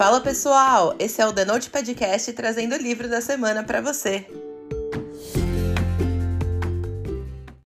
Fala 0.00 0.18
pessoal, 0.18 0.94
esse 0.98 1.20
é 1.20 1.26
o 1.26 1.30
The 1.30 1.44
Note 1.44 1.68
Podcast 1.68 2.32
trazendo 2.32 2.74
o 2.74 2.78
livro 2.78 3.06
da 3.06 3.20
semana 3.20 3.62
para 3.62 3.82
você. 3.82 4.26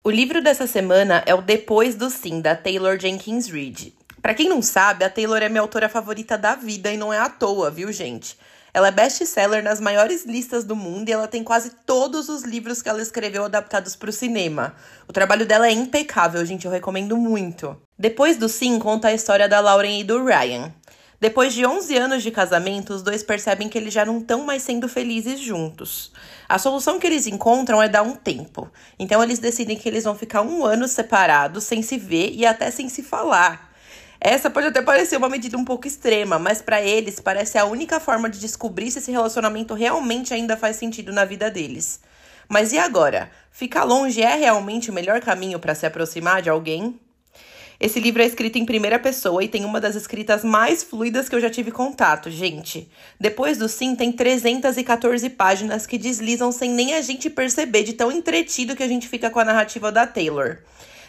O 0.02 0.10
livro 0.10 0.42
dessa 0.42 0.66
semana 0.66 1.22
é 1.26 1.34
o 1.34 1.42
Depois 1.42 1.94
do 1.94 2.08
Sim, 2.08 2.40
da 2.40 2.56
Taylor 2.56 2.98
Jenkins 2.98 3.48
Reid. 3.48 3.94
Para 4.22 4.32
quem 4.32 4.48
não 4.48 4.62
sabe, 4.62 5.04
a 5.04 5.10
Taylor 5.10 5.42
é 5.42 5.50
minha 5.50 5.60
autora 5.60 5.90
favorita 5.90 6.38
da 6.38 6.54
vida 6.54 6.90
e 6.90 6.96
não 6.96 7.12
é 7.12 7.18
à 7.18 7.28
toa, 7.28 7.70
viu, 7.70 7.92
gente? 7.92 8.38
Ela 8.72 8.88
é 8.88 8.90
best-seller 8.90 9.62
nas 9.62 9.78
maiores 9.78 10.24
listas 10.24 10.64
do 10.64 10.74
mundo 10.74 11.10
e 11.10 11.12
ela 11.12 11.28
tem 11.28 11.44
quase 11.44 11.72
todos 11.84 12.30
os 12.30 12.44
livros 12.44 12.80
que 12.80 12.88
ela 12.88 13.02
escreveu 13.02 13.44
adaptados 13.44 13.94
para 13.94 14.08
o 14.08 14.12
cinema. 14.12 14.74
O 15.06 15.12
trabalho 15.12 15.44
dela 15.44 15.66
é 15.66 15.72
impecável, 15.72 16.42
gente, 16.46 16.64
eu 16.64 16.72
recomendo 16.72 17.14
muito. 17.18 17.76
Depois 17.98 18.38
do 18.38 18.48
Sim, 18.48 18.78
conta 18.78 19.08
a 19.08 19.12
história 19.12 19.46
da 19.46 19.60
Lauren 19.60 20.00
e 20.00 20.04
do 20.04 20.24
Ryan. 20.24 20.72
Depois 21.22 21.54
de 21.54 21.64
11 21.64 21.96
anos 21.96 22.20
de 22.24 22.32
casamento, 22.32 22.92
os 22.92 23.00
dois 23.00 23.22
percebem 23.22 23.68
que 23.68 23.78
eles 23.78 23.94
já 23.94 24.04
não 24.04 24.18
estão 24.18 24.44
mais 24.44 24.60
sendo 24.60 24.88
felizes 24.88 25.38
juntos. 25.38 26.10
A 26.48 26.58
solução 26.58 26.98
que 26.98 27.06
eles 27.06 27.28
encontram 27.28 27.80
é 27.80 27.88
dar 27.88 28.02
um 28.02 28.16
tempo. 28.16 28.68
Então 28.98 29.22
eles 29.22 29.38
decidem 29.38 29.76
que 29.76 29.88
eles 29.88 30.02
vão 30.02 30.16
ficar 30.16 30.42
um 30.42 30.64
ano 30.64 30.88
separados, 30.88 31.62
sem 31.62 31.80
se 31.80 31.96
ver 31.96 32.32
e 32.32 32.44
até 32.44 32.72
sem 32.72 32.88
se 32.88 33.04
falar. 33.04 33.72
Essa 34.20 34.50
pode 34.50 34.66
até 34.66 34.82
parecer 34.82 35.16
uma 35.16 35.28
medida 35.28 35.56
um 35.56 35.64
pouco 35.64 35.86
extrema, 35.86 36.40
mas 36.40 36.60
para 36.60 36.82
eles 36.82 37.20
parece 37.20 37.56
a 37.56 37.66
única 37.66 38.00
forma 38.00 38.28
de 38.28 38.40
descobrir 38.40 38.90
se 38.90 38.98
esse 38.98 39.12
relacionamento 39.12 39.74
realmente 39.74 40.34
ainda 40.34 40.56
faz 40.56 40.74
sentido 40.74 41.12
na 41.12 41.24
vida 41.24 41.48
deles. 41.48 42.00
Mas 42.48 42.72
e 42.72 42.78
agora? 42.78 43.30
Ficar 43.52 43.84
longe 43.84 44.20
é 44.20 44.34
realmente 44.34 44.90
o 44.90 44.92
melhor 44.92 45.20
caminho 45.20 45.60
para 45.60 45.76
se 45.76 45.86
aproximar 45.86 46.42
de 46.42 46.50
alguém? 46.50 46.98
Esse 47.82 47.98
livro 47.98 48.22
é 48.22 48.26
escrito 48.26 48.58
em 48.58 48.64
primeira 48.64 48.96
pessoa 48.96 49.42
e 49.42 49.48
tem 49.48 49.64
uma 49.64 49.80
das 49.80 49.96
escritas 49.96 50.44
mais 50.44 50.84
fluidas 50.84 51.28
que 51.28 51.34
eu 51.34 51.40
já 51.40 51.50
tive 51.50 51.72
contato, 51.72 52.30
gente. 52.30 52.88
Depois 53.18 53.58
do 53.58 53.68
sim, 53.68 53.96
tem 53.96 54.12
314 54.12 55.28
páginas 55.30 55.84
que 55.84 55.98
deslizam 55.98 56.52
sem 56.52 56.70
nem 56.70 56.94
a 56.94 57.00
gente 57.00 57.28
perceber 57.28 57.82
de 57.82 57.94
tão 57.94 58.12
entretido 58.12 58.76
que 58.76 58.84
a 58.84 58.88
gente 58.88 59.08
fica 59.08 59.28
com 59.30 59.40
a 59.40 59.44
narrativa 59.44 59.90
da 59.90 60.06
Taylor. 60.06 60.58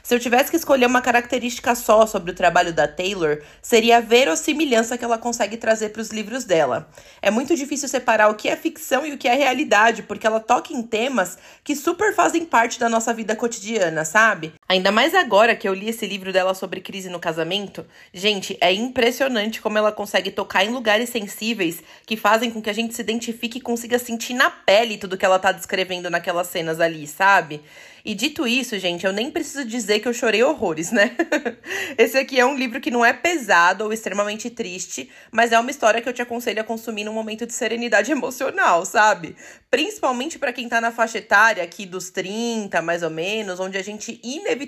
Se 0.03 0.14
eu 0.14 0.20
tivesse 0.20 0.52
que 0.52 0.58
escolher 0.58 0.86
uma 0.86 1.02
característica 1.02 1.73
só 1.75 2.06
sobre 2.06 2.31
o 2.31 2.36
trabalho 2.36 2.73
da 2.73 2.86
Taylor, 2.89 3.42
seria 3.61 3.98
a 3.98 4.02
verossimilhança 4.02 4.98
que 4.98 5.05
ela 5.05 5.17
consegue 5.17 5.55
trazer 5.55 5.89
para 5.89 6.02
os 6.02 6.09
livros 6.09 6.44
dela. 6.44 6.89
É 7.22 7.31
muito 7.31 7.55
difícil 7.55 7.88
separar 7.88 8.30
o 8.30 8.36
que 8.36 8.50
é 8.50 8.55
ficção 8.58 9.05
e 9.05 9.14
o 9.14 9.17
que 9.17 9.30
é 9.30 9.33
realidade, 9.33 10.03
porque 10.03 10.28
ela 10.28 10.42
toca 10.42 10.73
em 10.73 10.81
temas 10.81 11.38
que 11.64 11.73
super 11.73 12.14
fazem 12.14 12.44
parte 12.44 12.78
da 12.78 12.89
nossa 12.89 13.14
vida 13.14 13.33
cotidiana, 13.33 14.03
sabe? 14.03 14.53
Ainda 14.74 14.92
mais 14.92 15.14
agora 15.14 15.56
que 15.56 15.68
eu 15.70 15.74
li 15.76 15.88
esse 15.88 16.08
livro 16.08 16.34
dela 16.34 16.56
sobre 16.56 16.82
crise 16.82 17.08
no 17.08 17.20
casamento. 17.20 17.86
Gente, 18.12 18.58
é 18.60 18.74
impressionante 18.74 19.62
como 19.62 19.78
ela 19.78 19.92
consegue 19.92 20.32
tocar 20.32 20.66
em 20.66 20.72
lugares 20.72 21.10
sensíveis 21.10 21.84
que 22.08 22.18
fazem 22.18 22.50
com 22.50 22.60
que 22.60 22.72
a 22.72 22.74
gente 22.74 22.96
se 22.96 23.02
identifique 23.04 23.60
e 23.60 23.62
consiga 23.62 24.00
sentir 24.00 24.34
na 24.34 24.50
pele 24.50 24.98
tudo 24.98 25.16
que 25.16 25.24
ela 25.24 25.38
tá 25.38 25.52
descrevendo 25.52 26.10
naquelas 26.10 26.48
cenas 26.48 26.80
ali, 26.80 27.06
sabe? 27.06 27.62
E 28.06 28.14
dito 28.14 28.46
isso, 28.46 28.78
gente, 28.80 29.06
eu 29.06 29.14
nem 29.14 29.32
preciso 29.32 29.64
dizer 29.64 30.02
que 30.02 30.08
eu 30.08 30.14
chorei 30.14 30.44
horrores, 30.44 30.92
né? 30.92 31.16
Esse 31.98 32.18
aqui 32.18 32.38
é 32.38 32.46
um 32.46 32.58
livro 32.58 32.82
que 32.82 32.92
não 32.92 33.06
é 33.06 33.14
pesado 33.14 33.86
ou 33.86 33.94
extremamente 33.94 34.50
triste, 34.50 35.10
mas 35.32 35.54
é 35.54 35.60
uma 35.60 35.72
história 35.72 36.02
que 36.02 36.10
eu 36.10 36.12
te 36.12 36.22
aconselho 36.22 36.60
a 36.60 36.66
consumir 36.66 37.06
num 37.06 37.14
momento 37.14 37.46
de 37.46 37.54
serenidade 37.54 38.12
emocional, 38.12 38.86
sabe? 38.86 39.38
Principalmente 39.72 40.38
para 40.38 40.52
quem 40.52 40.68
tá 40.68 40.82
na 40.82 40.92
faixa 40.92 41.20
etária 41.20 41.64
aqui 41.64 41.86
dos 41.86 42.10
30, 42.10 42.82
mais 42.82 43.04
ou 43.04 43.10
menos, 43.10 43.62
onde 43.62 43.78
a 43.78 43.82
gente 43.82 44.20
inevitavelmente 44.22 44.62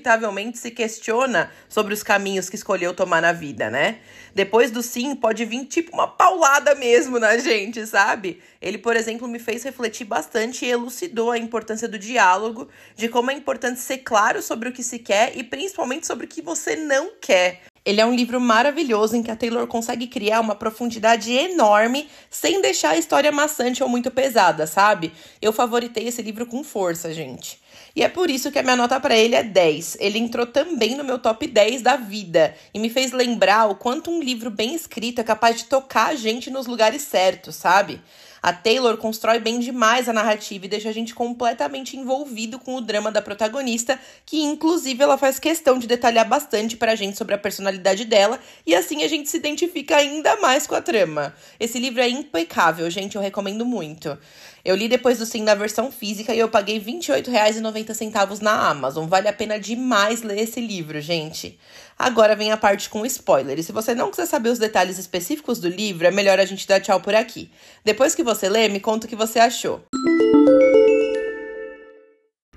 se 0.54 0.72
questiona 0.72 1.52
sobre 1.70 1.94
os 1.94 2.04
caminhos 2.04 2.50
que 2.50 2.56
escolheu 2.56 2.94
tomar 2.94 3.22
na 3.22 3.32
vida, 3.32 3.70
né? 3.70 4.00
Depois 4.34 4.72
do 4.72 4.84
sim, 4.84 5.16
pode 5.16 5.46
vir 5.46 5.66
tipo 5.66 5.94
uma 5.94 6.08
paulada 6.08 6.76
mesmo 6.76 7.20
na 7.20 7.38
gente, 7.38 7.86
sabe? 7.86 8.42
Ele, 8.62 8.78
por 8.78 8.96
exemplo, 8.96 9.28
me 9.28 9.40
fez 9.40 9.64
refletir 9.64 10.06
bastante 10.06 10.66
e 10.66 10.70
elucidou 10.70 11.32
a 11.32 11.38
importância 11.38 11.88
do 11.88 11.98
diálogo, 12.00 12.68
de 12.96 13.08
como 13.08 13.32
é 13.32 13.34
importante 13.34 13.80
ser 13.80 14.00
claro 14.00 14.42
sobre 14.42 14.70
o 14.70 14.72
que 14.72 14.84
se 14.84 15.00
quer 15.00 15.38
e 15.38 15.44
principalmente 15.44 16.06
sobre 16.08 16.26
o 16.26 16.30
que 16.30 16.42
você 16.42 16.76
não 16.76 17.12
quer. 17.22 17.62
Ele 17.86 18.02
é 18.02 18.06
um 18.06 18.16
livro 18.16 18.42
maravilhoso 18.42 19.16
em 19.16 19.22
que 19.22 19.30
a 19.30 19.36
Taylor 19.36 19.68
consegue 19.68 20.08
criar 20.08 20.40
uma 20.40 20.56
profundidade 20.56 21.32
enorme 21.32 22.10
sem 22.32 22.60
deixar 22.60 22.92
a 22.92 22.98
história 22.98 23.32
maçante 23.32 23.84
ou 23.84 23.88
muito 23.88 24.10
pesada, 24.10 24.66
sabe? 24.66 25.14
Eu 25.40 25.54
favoritei 25.54 26.08
esse 26.08 26.24
livro 26.24 26.48
com 26.48 26.64
força, 26.64 27.14
gente. 27.14 27.64
E 27.96 28.04
é 28.04 28.10
por 28.10 28.30
isso 28.30 28.52
que 28.52 28.60
a 28.60 28.64
minha 28.64 28.76
nota 28.76 29.00
para 29.00 29.16
ele 29.16 29.36
é 29.36 29.44
10. 29.44 29.98
Ele 30.02 30.20
entrou 30.20 30.46
também 30.46 30.96
no 30.96 31.04
meu 31.04 31.18
top 31.18 31.48
10 31.48 31.82
da 31.82 31.96
vida 31.96 32.54
e 32.74 32.80
me 32.80 32.90
fez 32.90 33.14
lembrar 33.14 33.70
o 33.70 33.76
quanto 33.76 34.12
um 34.12 34.22
livro 34.22 34.52
bem 34.52 34.76
escrito 34.76 35.22
é 35.22 35.24
capaz 35.24 35.58
de 35.58 35.66
tocar 35.66 36.08
a 36.08 36.16
gente 36.16 36.50
nos 36.50 36.68
lugares 36.68 37.04
certos, 37.04 37.56
sabe? 37.56 38.02
A 38.46 38.54
Taylor 38.54 38.96
constrói 38.98 39.40
bem 39.40 39.60
demais 39.60 40.08
a 40.08 40.14
narrativa 40.14 40.66
e 40.66 40.70
deixa 40.70 40.90
a 40.90 40.92
gente 40.92 41.16
completamente 41.16 41.98
envolvido 41.98 42.60
com 42.60 42.76
o 42.76 42.82
drama 42.82 43.12
da 43.12 43.20
protagonista, 43.20 44.00
que 44.24 44.40
inclusive 44.40 45.02
ela 45.02 45.18
faz 45.18 45.40
questão 45.40 45.80
de 45.80 45.88
detalhar 45.88 46.30
bastante 46.30 46.78
pra 46.78 46.94
gente 46.94 47.18
sobre 47.18 47.34
a 47.34 47.40
personalidade 47.40 48.06
dela, 48.06 48.40
e 48.64 48.76
assim 48.76 49.02
a 49.02 49.08
gente 49.08 49.32
se 49.32 49.38
identifica 49.38 49.96
ainda 49.96 50.36
mais 50.42 50.68
com 50.68 50.76
a 50.76 50.82
trama. 50.82 51.34
Esse 51.60 51.80
livro 51.80 52.00
é 52.00 52.08
impecável, 52.08 52.88
gente, 52.92 53.16
eu 53.16 53.22
recomendo 53.22 53.66
muito. 53.66 54.16
Eu 54.66 54.76
li 54.76 54.88
depois 54.88 55.20
do 55.20 55.28
Sim 55.28 55.44
na 55.44 55.54
versão 55.54 55.92
física 55.92 56.34
e 56.34 56.40
eu 56.40 56.50
paguei 56.50 56.80
R$ 56.80 56.94
28,90 56.94 58.42
na 58.42 58.68
Amazon. 58.68 59.06
Vale 59.06 59.28
a 59.28 59.34
pena 59.34 59.60
demais 59.60 60.24
ler 60.24 60.40
esse 60.40 60.60
livro, 60.60 61.00
gente. 61.00 61.60
Agora 62.00 62.36
vem 62.36 62.52
a 62.52 62.58
parte 62.58 62.90
com 62.90 63.06
spoiler. 63.06 63.60
E 63.60 63.64
se 63.64 63.72
você 63.72 63.94
não 63.94 64.10
quiser 64.10 64.26
saber 64.26 64.50
os 64.50 64.58
detalhes 64.58 64.98
específicos 64.98 65.60
do 65.60 65.70
livro, 65.70 66.08
é 66.08 66.12
melhor 66.12 66.40
a 66.40 66.46
gente 66.46 66.68
dar 66.68 66.82
tchau 66.82 67.00
por 67.00 67.14
aqui. 67.14 67.52
Depois 67.84 68.16
que 68.16 68.24
você 68.24 68.50
lê, 68.50 68.68
me 68.68 68.80
conta 68.80 69.06
o 69.06 69.10
que 69.10 69.16
você 69.16 69.38
achou. 69.38 69.84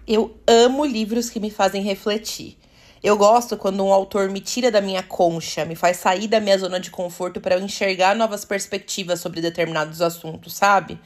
Eu 0.06 0.34
amo 0.46 0.86
livros 0.86 1.28
que 1.28 1.38
me 1.38 1.50
fazem 1.50 1.82
refletir. 1.82 2.56
Eu 3.02 3.18
gosto 3.18 3.54
quando 3.54 3.84
um 3.84 3.92
autor 3.92 4.30
me 4.30 4.40
tira 4.40 4.70
da 4.70 4.80
minha 4.80 5.02
concha, 5.02 5.66
me 5.66 5.76
faz 5.76 5.98
sair 5.98 6.26
da 6.26 6.40
minha 6.40 6.56
zona 6.56 6.80
de 6.80 6.90
conforto 6.90 7.38
para 7.38 7.56
eu 7.56 7.60
enxergar 7.60 8.16
novas 8.16 8.46
perspectivas 8.46 9.20
sobre 9.20 9.42
determinados 9.42 10.00
assuntos, 10.00 10.54
sabe? 10.54 10.98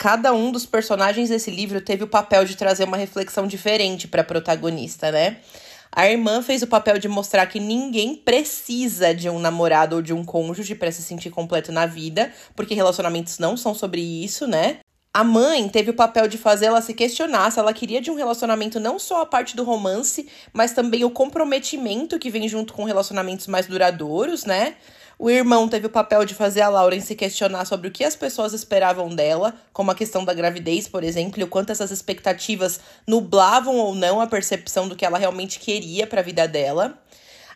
Cada 0.00 0.32
um 0.32 0.50
dos 0.50 0.64
personagens 0.64 1.28
desse 1.28 1.50
livro 1.50 1.78
teve 1.78 2.02
o 2.02 2.08
papel 2.08 2.46
de 2.46 2.56
trazer 2.56 2.84
uma 2.84 2.96
reflexão 2.96 3.46
diferente 3.46 4.08
para 4.08 4.22
a 4.22 4.24
protagonista, 4.24 5.12
né? 5.12 5.36
A 5.92 6.08
irmã 6.08 6.40
fez 6.40 6.62
o 6.62 6.66
papel 6.66 6.98
de 6.98 7.06
mostrar 7.06 7.44
que 7.44 7.60
ninguém 7.60 8.14
precisa 8.14 9.14
de 9.14 9.28
um 9.28 9.38
namorado 9.38 9.96
ou 9.96 10.00
de 10.00 10.14
um 10.14 10.24
cônjuge 10.24 10.74
para 10.74 10.90
se 10.90 11.02
sentir 11.02 11.28
completo 11.28 11.70
na 11.70 11.84
vida, 11.84 12.32
porque 12.56 12.72
relacionamentos 12.74 13.38
não 13.38 13.58
são 13.58 13.74
sobre 13.74 14.00
isso, 14.00 14.46
né? 14.46 14.78
A 15.12 15.22
mãe 15.22 15.68
teve 15.68 15.90
o 15.90 15.94
papel 15.94 16.28
de 16.28 16.38
fazer 16.38 16.66
ela 16.66 16.80
se 16.80 16.94
questionar 16.94 17.50
se 17.50 17.58
ela 17.58 17.74
queria 17.74 18.00
de 18.00 18.10
um 18.10 18.14
relacionamento 18.14 18.80
não 18.80 18.98
só 18.98 19.20
a 19.20 19.26
parte 19.26 19.54
do 19.54 19.64
romance, 19.64 20.26
mas 20.50 20.72
também 20.72 21.04
o 21.04 21.10
comprometimento 21.10 22.18
que 22.18 22.30
vem 22.30 22.48
junto 22.48 22.72
com 22.72 22.84
relacionamentos 22.84 23.46
mais 23.46 23.66
duradouros, 23.66 24.46
né? 24.46 24.76
O 25.22 25.28
irmão 25.28 25.68
teve 25.68 25.86
o 25.86 25.90
papel 25.90 26.24
de 26.24 26.32
fazer 26.34 26.62
a 26.62 26.70
Lauren 26.70 27.02
se 27.02 27.14
questionar 27.14 27.66
sobre 27.66 27.88
o 27.88 27.90
que 27.90 28.04
as 28.04 28.16
pessoas 28.16 28.54
esperavam 28.54 29.14
dela, 29.14 29.52
como 29.70 29.90
a 29.90 29.94
questão 29.94 30.24
da 30.24 30.32
gravidez, 30.32 30.88
por 30.88 31.04
exemplo, 31.04 31.38
e 31.38 31.44
o 31.44 31.46
quanto 31.46 31.70
essas 31.70 31.90
expectativas 31.90 32.80
nublavam 33.06 33.76
ou 33.76 33.94
não 33.94 34.18
a 34.18 34.26
percepção 34.26 34.88
do 34.88 34.96
que 34.96 35.04
ela 35.04 35.18
realmente 35.18 35.60
queria 35.60 36.06
para 36.06 36.20
a 36.20 36.24
vida 36.24 36.48
dela. 36.48 36.98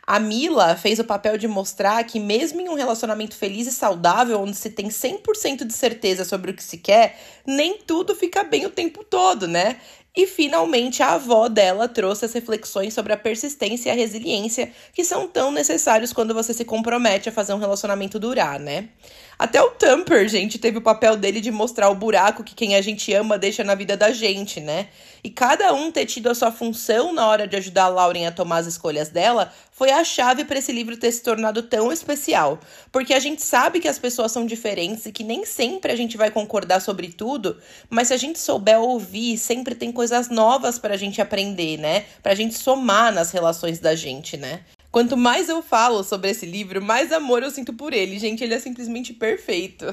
A 0.06 0.20
Mila 0.20 0.76
fez 0.76 0.98
o 0.98 1.04
papel 1.04 1.38
de 1.38 1.48
mostrar 1.48 2.04
que, 2.04 2.20
mesmo 2.20 2.60
em 2.60 2.68
um 2.68 2.74
relacionamento 2.74 3.36
feliz 3.36 3.66
e 3.66 3.72
saudável, 3.72 4.40
onde 4.40 4.56
se 4.56 4.70
tem 4.70 4.88
100% 4.88 5.64
de 5.64 5.72
certeza 5.72 6.24
sobre 6.24 6.50
o 6.50 6.54
que 6.54 6.62
se 6.62 6.76
quer, 6.78 7.18
nem 7.46 7.78
tudo 7.78 8.14
fica 8.14 8.44
bem 8.44 8.66
o 8.66 8.70
tempo 8.70 9.02
todo, 9.02 9.48
né? 9.48 9.78
E 10.16 10.26
finalmente 10.26 11.02
a 11.02 11.14
avó 11.14 11.48
dela 11.48 11.88
trouxe 11.88 12.24
as 12.24 12.32
reflexões 12.32 12.94
sobre 12.94 13.12
a 13.12 13.16
persistência 13.16 13.88
e 13.88 13.92
a 13.92 13.96
resiliência 13.96 14.70
que 14.92 15.02
são 15.04 15.26
tão 15.26 15.50
necessários 15.50 16.12
quando 16.12 16.34
você 16.34 16.54
se 16.54 16.64
compromete 16.64 17.28
a 17.28 17.32
fazer 17.32 17.52
um 17.54 17.58
relacionamento 17.58 18.18
durar, 18.18 18.60
né? 18.60 18.90
Até 19.38 19.60
o 19.60 19.70
Thumper, 19.70 20.28
gente, 20.28 20.58
teve 20.58 20.78
o 20.78 20.82
papel 20.82 21.16
dele 21.16 21.40
de 21.40 21.50
mostrar 21.50 21.90
o 21.90 21.94
buraco 21.94 22.44
que 22.44 22.54
quem 22.54 22.76
a 22.76 22.80
gente 22.80 23.12
ama 23.12 23.36
deixa 23.36 23.64
na 23.64 23.74
vida 23.74 23.96
da 23.96 24.12
gente, 24.12 24.60
né? 24.60 24.88
E 25.24 25.30
cada 25.30 25.72
um 25.72 25.90
ter 25.90 26.06
tido 26.06 26.28
a 26.28 26.34
sua 26.34 26.52
função 26.52 27.12
na 27.12 27.26
hora 27.26 27.46
de 27.46 27.56
ajudar 27.56 27.84
a 27.84 27.88
Lauren 27.88 28.26
a 28.26 28.32
tomar 28.32 28.58
as 28.58 28.66
escolhas 28.66 29.08
dela 29.08 29.52
foi 29.72 29.90
a 29.90 30.04
chave 30.04 30.44
para 30.44 30.58
esse 30.58 30.70
livro 30.70 30.96
ter 30.96 31.10
se 31.10 31.22
tornado 31.22 31.62
tão 31.62 31.90
especial. 31.90 32.60
Porque 32.92 33.12
a 33.12 33.18
gente 33.18 33.42
sabe 33.42 33.80
que 33.80 33.88
as 33.88 33.98
pessoas 33.98 34.30
são 34.30 34.46
diferentes 34.46 35.04
e 35.06 35.12
que 35.12 35.24
nem 35.24 35.44
sempre 35.44 35.90
a 35.90 35.96
gente 35.96 36.16
vai 36.16 36.30
concordar 36.30 36.80
sobre 36.80 37.08
tudo, 37.08 37.60
mas 37.90 38.08
se 38.08 38.14
a 38.14 38.16
gente 38.16 38.38
souber 38.38 38.78
ouvir, 38.78 39.36
sempre 39.36 39.74
tem 39.74 39.90
coisas 39.90 40.28
novas 40.28 40.78
para 40.78 40.94
a 40.94 40.98
gente 40.98 41.20
aprender, 41.20 41.76
né? 41.78 42.04
Para 42.22 42.32
a 42.32 42.36
gente 42.36 42.54
somar 42.56 43.12
nas 43.12 43.32
relações 43.32 43.80
da 43.80 43.96
gente, 43.96 44.36
né? 44.36 44.60
Quanto 44.94 45.16
mais 45.16 45.48
eu 45.48 45.60
falo 45.60 46.04
sobre 46.04 46.30
esse 46.30 46.46
livro, 46.46 46.80
mais 46.80 47.10
amor 47.10 47.42
eu 47.42 47.50
sinto 47.50 47.72
por 47.72 47.92
ele. 47.92 48.16
Gente, 48.16 48.44
ele 48.44 48.54
é 48.54 48.60
simplesmente 48.60 49.12
perfeito. 49.12 49.86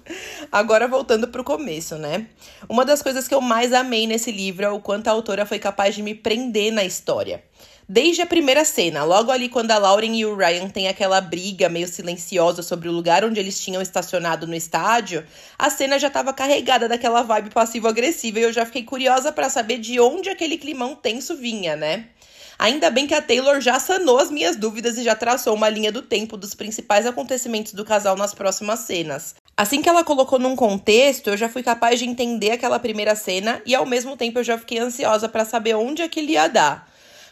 Agora 0.50 0.88
voltando 0.88 1.28
pro 1.28 1.44
começo, 1.44 1.96
né? 1.96 2.26
Uma 2.66 2.82
das 2.82 3.02
coisas 3.02 3.28
que 3.28 3.34
eu 3.34 3.42
mais 3.42 3.74
amei 3.74 4.06
nesse 4.06 4.32
livro 4.32 4.64
é 4.64 4.70
o 4.70 4.80
quanto 4.80 5.08
a 5.08 5.10
autora 5.10 5.44
foi 5.44 5.58
capaz 5.58 5.94
de 5.94 6.02
me 6.02 6.14
prender 6.14 6.72
na 6.72 6.84
história. 6.84 7.44
Desde 7.86 8.22
a 8.22 8.26
primeira 8.26 8.64
cena, 8.64 9.04
logo 9.04 9.30
ali 9.30 9.50
quando 9.50 9.72
a 9.72 9.78
Lauren 9.78 10.16
e 10.16 10.24
o 10.24 10.34
Ryan 10.34 10.70
têm 10.70 10.88
aquela 10.88 11.20
briga 11.20 11.68
meio 11.68 11.86
silenciosa 11.86 12.62
sobre 12.62 12.88
o 12.88 12.92
lugar 12.92 13.26
onde 13.26 13.38
eles 13.38 13.60
tinham 13.60 13.82
estacionado 13.82 14.46
no 14.46 14.54
estádio, 14.54 15.22
a 15.58 15.68
cena 15.68 15.98
já 15.98 16.08
estava 16.08 16.32
carregada 16.32 16.88
daquela 16.88 17.22
vibe 17.22 17.50
passivo-agressiva 17.50 18.40
e 18.40 18.44
eu 18.44 18.52
já 18.54 18.64
fiquei 18.64 18.84
curiosa 18.84 19.30
para 19.30 19.50
saber 19.50 19.76
de 19.76 20.00
onde 20.00 20.30
aquele 20.30 20.56
climão 20.56 20.96
tenso 20.96 21.36
vinha, 21.36 21.76
né? 21.76 22.06
Ainda 22.58 22.90
bem 22.90 23.06
que 23.06 23.14
a 23.14 23.20
Taylor 23.20 23.60
já 23.60 23.78
sanou 23.78 24.18
as 24.18 24.30
minhas 24.30 24.56
dúvidas 24.56 24.96
e 24.96 25.04
já 25.04 25.14
traçou 25.14 25.54
uma 25.54 25.68
linha 25.68 25.92
do 25.92 26.00
tempo 26.00 26.36
dos 26.36 26.54
principais 26.54 27.04
acontecimentos 27.04 27.74
do 27.74 27.84
casal 27.84 28.16
nas 28.16 28.34
próximas 28.34 28.80
cenas. 28.80 29.34
Assim 29.56 29.82
que 29.82 29.88
ela 29.88 30.04
colocou 30.04 30.38
num 30.38 30.56
contexto, 30.56 31.28
eu 31.28 31.36
já 31.36 31.48
fui 31.48 31.62
capaz 31.62 31.98
de 31.98 32.06
entender 32.06 32.52
aquela 32.52 32.78
primeira 32.78 33.14
cena 33.14 33.60
e 33.66 33.74
ao 33.74 33.86
mesmo 33.86 34.16
tempo 34.16 34.38
eu 34.38 34.44
já 34.44 34.58
fiquei 34.58 34.78
ansiosa 34.78 35.28
para 35.28 35.44
saber 35.44 35.74
onde 35.74 36.02
aquilo 36.02 36.30
ia 36.30 36.48
dar. 36.48 36.88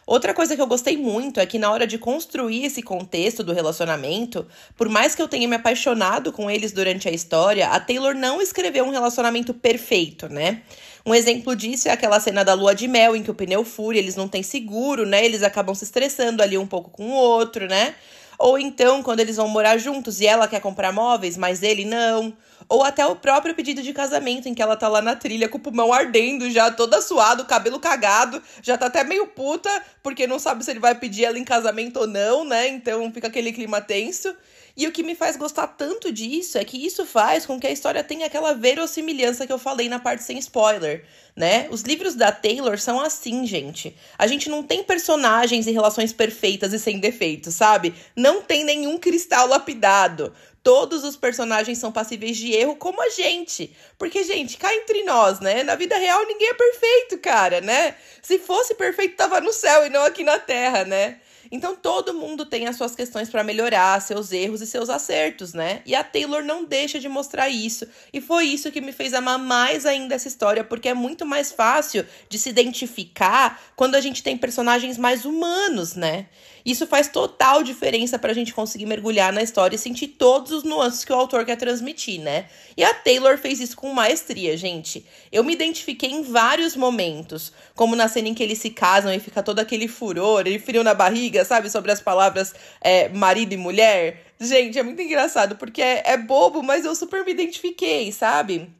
Outra 0.06 0.34
coisa 0.34 0.54
que 0.54 0.60
eu 0.60 0.66
gostei 0.66 0.98
muito 0.98 1.40
é 1.40 1.46
que 1.46 1.58
na 1.58 1.70
hora 1.70 1.86
de 1.86 1.96
construir 1.96 2.66
esse 2.66 2.82
contexto 2.82 3.42
do 3.42 3.54
relacionamento, 3.54 4.46
por 4.76 4.86
mais 4.86 5.14
que 5.14 5.22
eu 5.22 5.28
tenha 5.28 5.48
me 5.48 5.56
apaixonado 5.56 6.30
com 6.30 6.50
eles 6.50 6.72
durante 6.72 7.08
a 7.08 7.12
história, 7.12 7.68
a 7.68 7.80
Taylor 7.80 8.14
não 8.14 8.42
escreveu 8.42 8.84
um 8.84 8.90
relacionamento 8.90 9.54
perfeito, 9.54 10.28
né? 10.28 10.60
Um 11.06 11.14
exemplo 11.14 11.54
disso 11.54 11.88
é 11.88 11.92
aquela 11.92 12.18
cena 12.18 12.42
da 12.42 12.54
lua 12.54 12.74
de 12.74 12.88
mel 12.88 13.14
em 13.14 13.22
que 13.22 13.30
o 13.30 13.34
pneu 13.34 13.62
fura, 13.62 13.98
eles 13.98 14.16
não 14.16 14.26
têm 14.26 14.42
seguro, 14.42 15.04
né? 15.04 15.22
Eles 15.22 15.42
acabam 15.42 15.74
se 15.74 15.84
estressando 15.84 16.42
ali 16.42 16.56
um 16.56 16.66
pouco 16.66 16.90
com 16.90 17.10
o 17.10 17.14
outro, 17.14 17.66
né? 17.66 17.94
Ou 18.38 18.58
então, 18.58 19.02
quando 19.02 19.20
eles 19.20 19.36
vão 19.36 19.46
morar 19.46 19.76
juntos 19.76 20.20
e 20.20 20.26
ela 20.26 20.48
quer 20.48 20.60
comprar 20.60 20.92
móveis, 20.92 21.36
mas 21.36 21.62
ele 21.62 21.84
não. 21.84 22.34
Ou 22.68 22.82
até 22.82 23.04
o 23.06 23.14
próprio 23.14 23.54
pedido 23.54 23.82
de 23.82 23.92
casamento, 23.92 24.48
em 24.48 24.54
que 24.54 24.62
ela 24.62 24.76
tá 24.76 24.88
lá 24.88 25.02
na 25.02 25.14
trilha 25.14 25.48
com 25.48 25.58
o 25.58 25.60
pulmão 25.60 25.92
ardendo, 25.92 26.50
já 26.50 26.70
toda 26.70 27.02
suado, 27.02 27.44
cabelo 27.44 27.78
cagado, 27.78 28.42
já 28.62 28.78
tá 28.78 28.86
até 28.86 29.04
meio 29.04 29.26
puta, 29.26 29.70
porque 30.02 30.26
não 30.26 30.38
sabe 30.38 30.64
se 30.64 30.70
ele 30.70 30.80
vai 30.80 30.94
pedir 30.94 31.24
ela 31.24 31.38
em 31.38 31.44
casamento 31.44 32.00
ou 32.00 32.06
não, 32.06 32.44
né? 32.44 32.68
Então 32.68 33.12
fica 33.12 33.28
aquele 33.28 33.52
clima 33.52 33.80
tenso. 33.80 34.34
E 34.76 34.88
o 34.88 34.92
que 34.92 35.04
me 35.04 35.14
faz 35.14 35.36
gostar 35.36 35.68
tanto 35.68 36.10
disso 36.10 36.58
é 36.58 36.64
que 36.64 36.84
isso 36.84 37.06
faz 37.06 37.46
com 37.46 37.60
que 37.60 37.66
a 37.66 37.70
história 37.70 38.02
tenha 38.02 38.26
aquela 38.26 38.54
verossimilhança 38.54 39.46
que 39.46 39.52
eu 39.52 39.58
falei 39.58 39.88
na 39.88 40.00
parte 40.00 40.24
sem 40.24 40.36
spoiler, 40.38 41.04
né? 41.36 41.68
Os 41.70 41.82
livros 41.82 42.16
da 42.16 42.32
Taylor 42.32 42.76
são 42.76 43.00
assim, 43.00 43.46
gente. 43.46 43.96
A 44.18 44.26
gente 44.26 44.48
não 44.48 44.64
tem 44.64 44.82
personagens 44.82 45.68
e 45.68 45.70
relações 45.70 46.12
perfeitas 46.12 46.72
e 46.72 46.78
sem 46.80 46.98
defeitos, 46.98 47.54
sabe? 47.54 47.94
Não 48.16 48.42
tem 48.42 48.64
nenhum 48.64 48.98
cristal 48.98 49.46
lapidado. 49.46 50.32
Todos 50.60 51.04
os 51.04 51.16
personagens 51.16 51.78
são 51.78 51.92
passíveis 51.92 52.36
de 52.36 52.52
erro, 52.52 52.74
como 52.74 53.00
a 53.00 53.10
gente. 53.10 53.76
Porque, 53.96 54.24
gente, 54.24 54.56
cá 54.56 54.74
entre 54.74 55.04
nós, 55.04 55.38
né? 55.38 55.62
Na 55.62 55.76
vida 55.76 55.96
real 55.96 56.26
ninguém 56.26 56.48
é 56.48 56.54
perfeito, 56.54 57.18
cara, 57.18 57.60
né? 57.60 57.94
Se 58.22 58.40
fosse 58.40 58.74
perfeito, 58.74 59.14
tava 59.14 59.40
no 59.40 59.52
céu 59.52 59.86
e 59.86 59.90
não 59.90 60.02
aqui 60.04 60.24
na 60.24 60.38
terra, 60.38 60.84
né? 60.84 61.20
Então 61.50 61.76
todo 61.76 62.14
mundo 62.14 62.46
tem 62.46 62.66
as 62.66 62.76
suas 62.76 62.94
questões 62.94 63.28
para 63.28 63.44
melhorar, 63.44 64.00
seus 64.00 64.32
erros 64.32 64.60
e 64.60 64.66
seus 64.66 64.88
acertos, 64.88 65.52
né? 65.52 65.82
E 65.84 65.94
a 65.94 66.02
Taylor 66.04 66.42
não 66.42 66.64
deixa 66.64 66.98
de 66.98 67.08
mostrar 67.08 67.48
isso. 67.48 67.86
E 68.12 68.20
foi 68.20 68.46
isso 68.46 68.70
que 68.72 68.80
me 68.80 68.92
fez 68.92 69.14
amar 69.14 69.38
mais 69.38 69.86
ainda 69.86 70.14
essa 70.14 70.28
história, 70.28 70.64
porque 70.64 70.88
é 70.88 70.94
muito 70.94 71.26
mais 71.26 71.52
fácil 71.52 72.06
de 72.28 72.38
se 72.38 72.48
identificar 72.48 73.60
quando 73.76 73.94
a 73.94 74.00
gente 74.00 74.22
tem 74.22 74.36
personagens 74.36 74.98
mais 74.98 75.24
humanos, 75.24 75.94
né? 75.94 76.26
Isso 76.64 76.86
faz 76.86 77.08
total 77.08 77.62
diferença 77.62 78.18
para 78.18 78.30
a 78.30 78.34
gente 78.34 78.54
conseguir 78.54 78.86
mergulhar 78.86 79.32
na 79.32 79.42
história 79.42 79.76
e 79.76 79.78
sentir 79.78 80.08
todos 80.08 80.50
os 80.50 80.64
nuances 80.64 81.04
que 81.04 81.12
o 81.12 81.16
autor 81.16 81.44
quer 81.44 81.56
transmitir, 81.56 82.20
né? 82.20 82.46
E 82.74 82.82
a 82.82 82.94
Taylor 82.94 83.36
fez 83.36 83.60
isso 83.60 83.76
com 83.76 83.92
maestria, 83.92 84.56
gente. 84.56 85.04
Eu 85.30 85.44
me 85.44 85.52
identifiquei 85.52 86.10
em 86.10 86.22
vários 86.22 86.74
momentos, 86.74 87.52
como 87.74 87.94
na 87.94 88.08
cena 88.08 88.28
em 88.28 88.34
que 88.34 88.42
eles 88.42 88.58
se 88.58 88.70
casam 88.70 89.12
e 89.12 89.20
fica 89.20 89.42
todo 89.42 89.58
aquele 89.58 89.86
furor, 89.88 90.46
ele 90.46 90.58
frio 90.58 90.82
na 90.82 90.94
barriga, 90.94 91.44
sabe? 91.44 91.68
Sobre 91.68 91.92
as 91.92 92.00
palavras 92.00 92.54
é, 92.80 93.10
marido 93.10 93.52
e 93.52 93.58
mulher. 93.58 94.32
Gente, 94.40 94.78
é 94.78 94.82
muito 94.82 95.02
engraçado, 95.02 95.56
porque 95.56 95.82
é, 95.82 96.02
é 96.06 96.16
bobo, 96.16 96.62
mas 96.62 96.84
eu 96.84 96.94
super 96.94 97.24
me 97.24 97.32
identifiquei, 97.32 98.10
sabe? 98.10 98.70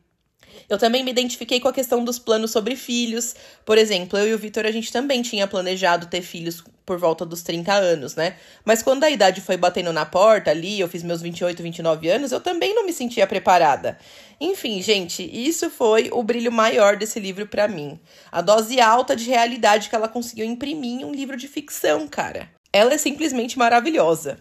Eu 0.69 0.79
também 0.79 1.05
me 1.05 1.11
identifiquei 1.11 1.61
com 1.61 1.69
a 1.69 1.73
questão 1.73 2.05
dos 2.05 2.19
planos 2.19 2.51
sobre 2.51 2.77
filhos. 2.77 3.35
Por 3.65 3.79
exemplo, 3.79 4.19
eu 4.19 4.29
e 4.29 4.35
o 4.35 4.39
Vitor, 4.39 4.67
a 4.67 4.71
gente 4.71 4.93
também 4.93 5.23
tinha 5.23 5.47
planejado 5.47 6.07
ter 6.07 6.23
filhos 6.23 6.63
por 6.85 6.99
volta 6.99 7.25
dos 7.25 7.43
30 7.43 7.73
anos, 7.73 8.15
né? 8.15 8.37
Mas 8.65 8.83
quando 8.83 9.05
a 9.05 9.11
idade 9.11 9.41
foi 9.41 9.57
batendo 9.57 9.93
na 9.93 10.05
porta 10.05 10.51
ali, 10.51 10.81
eu 10.81 10.89
fiz 10.89 11.03
meus 11.03 11.23
28, 11.23 11.63
29 11.63 12.09
anos, 12.09 12.33
eu 12.33 12.41
também 12.41 12.75
não 12.75 12.85
me 12.85 12.93
sentia 12.93 13.27
preparada. 13.27 13.99
Enfim, 14.41 14.83
gente, 14.83 15.23
isso 15.23 15.71
foi 15.71 16.11
o 16.13 16.23
brilho 16.23 16.53
maior 16.53 16.97
desse 16.97 17.19
livro 17.19 17.47
para 17.47 17.69
mim. 17.69 17.99
A 18.31 18.41
dose 18.41 18.81
alta 18.81 19.17
de 19.17 19.25
realidade 19.25 19.89
que 19.89 19.95
ela 19.95 20.09
conseguiu 20.09 20.45
imprimir 20.45 21.01
em 21.01 21.05
um 21.05 21.13
livro 21.13 21.37
de 21.37 21.49
ficção, 21.49 22.07
cara. 22.07 22.51
Ela 22.73 22.95
é 22.95 22.99
simplesmente 22.99 23.57
maravilhosa. 23.57 24.39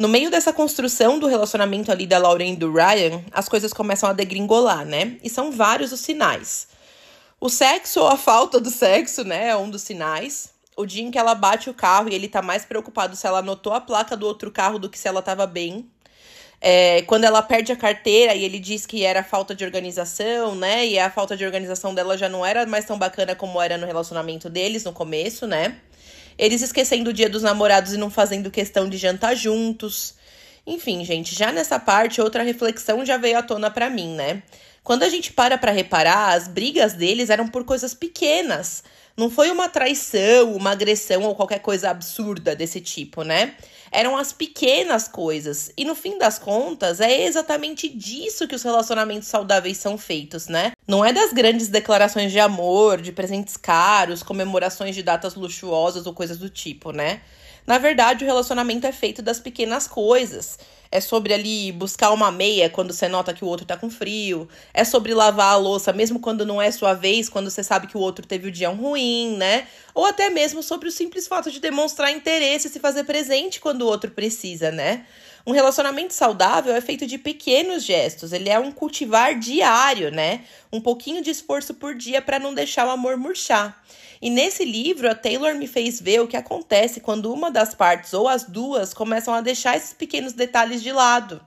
No 0.00 0.08
meio 0.08 0.30
dessa 0.30 0.50
construção 0.50 1.18
do 1.18 1.26
relacionamento 1.26 1.92
ali 1.92 2.06
da 2.06 2.16
Lauren 2.16 2.54
e 2.54 2.56
do 2.56 2.72
Ryan, 2.72 3.22
as 3.30 3.50
coisas 3.50 3.70
começam 3.70 4.08
a 4.08 4.14
degringolar, 4.14 4.82
né? 4.82 5.18
E 5.22 5.28
são 5.28 5.52
vários 5.52 5.92
os 5.92 6.00
sinais. 6.00 6.68
O 7.38 7.50
sexo 7.50 8.00
ou 8.00 8.08
a 8.08 8.16
falta 8.16 8.58
do 8.58 8.70
sexo, 8.70 9.24
né, 9.24 9.48
é 9.48 9.56
um 9.56 9.68
dos 9.68 9.82
sinais. 9.82 10.54
O 10.74 10.86
dia 10.86 11.02
em 11.02 11.10
que 11.10 11.18
ela 11.18 11.34
bate 11.34 11.68
o 11.68 11.74
carro 11.74 12.08
e 12.08 12.14
ele 12.14 12.28
tá 12.28 12.40
mais 12.40 12.64
preocupado 12.64 13.14
se 13.14 13.26
ela 13.26 13.40
anotou 13.40 13.74
a 13.74 13.80
placa 13.82 14.16
do 14.16 14.26
outro 14.26 14.50
carro 14.50 14.78
do 14.78 14.88
que 14.88 14.98
se 14.98 15.06
ela 15.06 15.20
tava 15.20 15.46
bem. 15.46 15.86
É, 16.62 17.02
quando 17.02 17.24
ela 17.24 17.42
perde 17.42 17.70
a 17.70 17.76
carteira 17.76 18.34
e 18.34 18.42
ele 18.42 18.58
diz 18.58 18.86
que 18.86 19.04
era 19.04 19.22
falta 19.22 19.54
de 19.54 19.66
organização, 19.66 20.54
né? 20.54 20.86
E 20.86 20.98
a 20.98 21.10
falta 21.10 21.36
de 21.36 21.44
organização 21.44 21.94
dela 21.94 22.16
já 22.16 22.26
não 22.26 22.44
era 22.44 22.64
mais 22.64 22.86
tão 22.86 22.98
bacana 22.98 23.34
como 23.36 23.60
era 23.60 23.76
no 23.76 23.86
relacionamento 23.86 24.48
deles 24.48 24.82
no 24.82 24.94
começo, 24.94 25.46
né? 25.46 25.76
Eles 26.40 26.62
esquecendo 26.62 27.10
o 27.10 27.12
dia 27.12 27.28
dos 27.28 27.42
namorados 27.42 27.92
e 27.92 27.98
não 27.98 28.08
fazendo 28.08 28.50
questão 28.50 28.88
de 28.88 28.96
jantar 28.96 29.36
juntos. 29.36 30.14
Enfim, 30.66 31.04
gente, 31.04 31.34
já 31.34 31.52
nessa 31.52 31.78
parte, 31.78 32.18
outra 32.18 32.42
reflexão 32.42 33.04
já 33.04 33.18
veio 33.18 33.36
à 33.36 33.42
tona 33.42 33.70
para 33.70 33.90
mim, 33.90 34.14
né? 34.14 34.42
Quando 34.82 35.02
a 35.02 35.08
gente 35.10 35.34
para 35.34 35.58
para 35.58 35.70
reparar, 35.70 36.32
as 36.32 36.48
brigas 36.48 36.94
deles 36.94 37.28
eram 37.28 37.46
por 37.46 37.62
coisas 37.64 37.92
pequenas. 37.92 38.82
Não 39.20 39.28
foi 39.28 39.50
uma 39.50 39.68
traição, 39.68 40.54
uma 40.54 40.70
agressão 40.70 41.24
ou 41.24 41.34
qualquer 41.34 41.58
coisa 41.58 41.90
absurda 41.90 42.56
desse 42.56 42.80
tipo, 42.80 43.22
né? 43.22 43.54
Eram 43.92 44.16
as 44.16 44.32
pequenas 44.32 45.06
coisas. 45.08 45.70
E 45.76 45.84
no 45.84 45.94
fim 45.94 46.16
das 46.16 46.38
contas, 46.38 47.02
é 47.02 47.26
exatamente 47.26 47.86
disso 47.86 48.48
que 48.48 48.54
os 48.54 48.62
relacionamentos 48.62 49.28
saudáveis 49.28 49.76
são 49.76 49.98
feitos, 49.98 50.48
né? 50.48 50.72
Não 50.88 51.04
é 51.04 51.12
das 51.12 51.34
grandes 51.34 51.68
declarações 51.68 52.32
de 52.32 52.40
amor, 52.40 53.02
de 53.02 53.12
presentes 53.12 53.58
caros, 53.58 54.22
comemorações 54.22 54.94
de 54.94 55.02
datas 55.02 55.34
luxuosas 55.34 56.06
ou 56.06 56.14
coisas 56.14 56.38
do 56.38 56.48
tipo, 56.48 56.90
né? 56.90 57.20
Na 57.66 57.76
verdade, 57.76 58.24
o 58.24 58.26
relacionamento 58.26 58.86
é 58.86 58.92
feito 58.92 59.20
das 59.20 59.38
pequenas 59.38 59.86
coisas. 59.86 60.58
É 60.92 61.00
sobre 61.00 61.32
ali 61.32 61.70
buscar 61.70 62.10
uma 62.10 62.32
meia 62.32 62.68
quando 62.68 62.92
você 62.92 63.06
nota 63.06 63.32
que 63.32 63.44
o 63.44 63.46
outro 63.46 63.64
tá 63.64 63.76
com 63.76 63.88
frio. 63.88 64.48
É 64.74 64.84
sobre 64.84 65.14
lavar 65.14 65.52
a 65.52 65.56
louça 65.56 65.92
mesmo 65.92 66.18
quando 66.18 66.44
não 66.44 66.60
é 66.60 66.70
sua 66.72 66.94
vez, 66.94 67.28
quando 67.28 67.48
você 67.48 67.62
sabe 67.62 67.86
que 67.86 67.96
o 67.96 68.00
outro 68.00 68.26
teve 68.26 68.48
o 68.48 68.50
dia 68.50 68.68
ruim, 68.70 69.36
né? 69.36 69.68
Ou 69.94 70.04
até 70.04 70.30
mesmo 70.30 70.64
sobre 70.64 70.88
o 70.88 70.92
simples 70.92 71.28
fato 71.28 71.48
de 71.48 71.60
demonstrar 71.60 72.10
interesse 72.10 72.66
e 72.66 72.70
se 72.70 72.80
fazer 72.80 73.04
presente 73.04 73.60
quando 73.60 73.82
o 73.82 73.86
outro 73.86 74.10
precisa, 74.10 74.72
né? 74.72 75.06
Um 75.46 75.52
relacionamento 75.52 76.12
saudável 76.12 76.74
é 76.74 76.80
feito 76.80 77.06
de 77.06 77.16
pequenos 77.18 77.84
gestos, 77.84 78.32
ele 78.32 78.48
é 78.48 78.58
um 78.58 78.70
cultivar 78.70 79.38
diário, 79.38 80.10
né? 80.10 80.44
Um 80.72 80.80
pouquinho 80.80 81.22
de 81.22 81.30
esforço 81.30 81.72
por 81.74 81.94
dia 81.94 82.20
para 82.20 82.38
não 82.38 82.52
deixar 82.52 82.86
o 82.86 82.90
amor 82.90 83.16
murchar. 83.16 83.80
E 84.22 84.28
nesse 84.28 84.64
livro, 84.64 85.10
a 85.10 85.14
Taylor 85.14 85.54
me 85.54 85.66
fez 85.66 85.98
ver 85.98 86.20
o 86.20 86.28
que 86.28 86.36
acontece 86.36 87.00
quando 87.00 87.32
uma 87.32 87.50
das 87.50 87.74
partes 87.74 88.12
ou 88.12 88.28
as 88.28 88.44
duas 88.44 88.92
começam 88.92 89.32
a 89.32 89.40
deixar 89.40 89.76
esses 89.76 89.94
pequenos 89.94 90.34
detalhes 90.34 90.82
de 90.82 90.92
lado. 90.92 91.40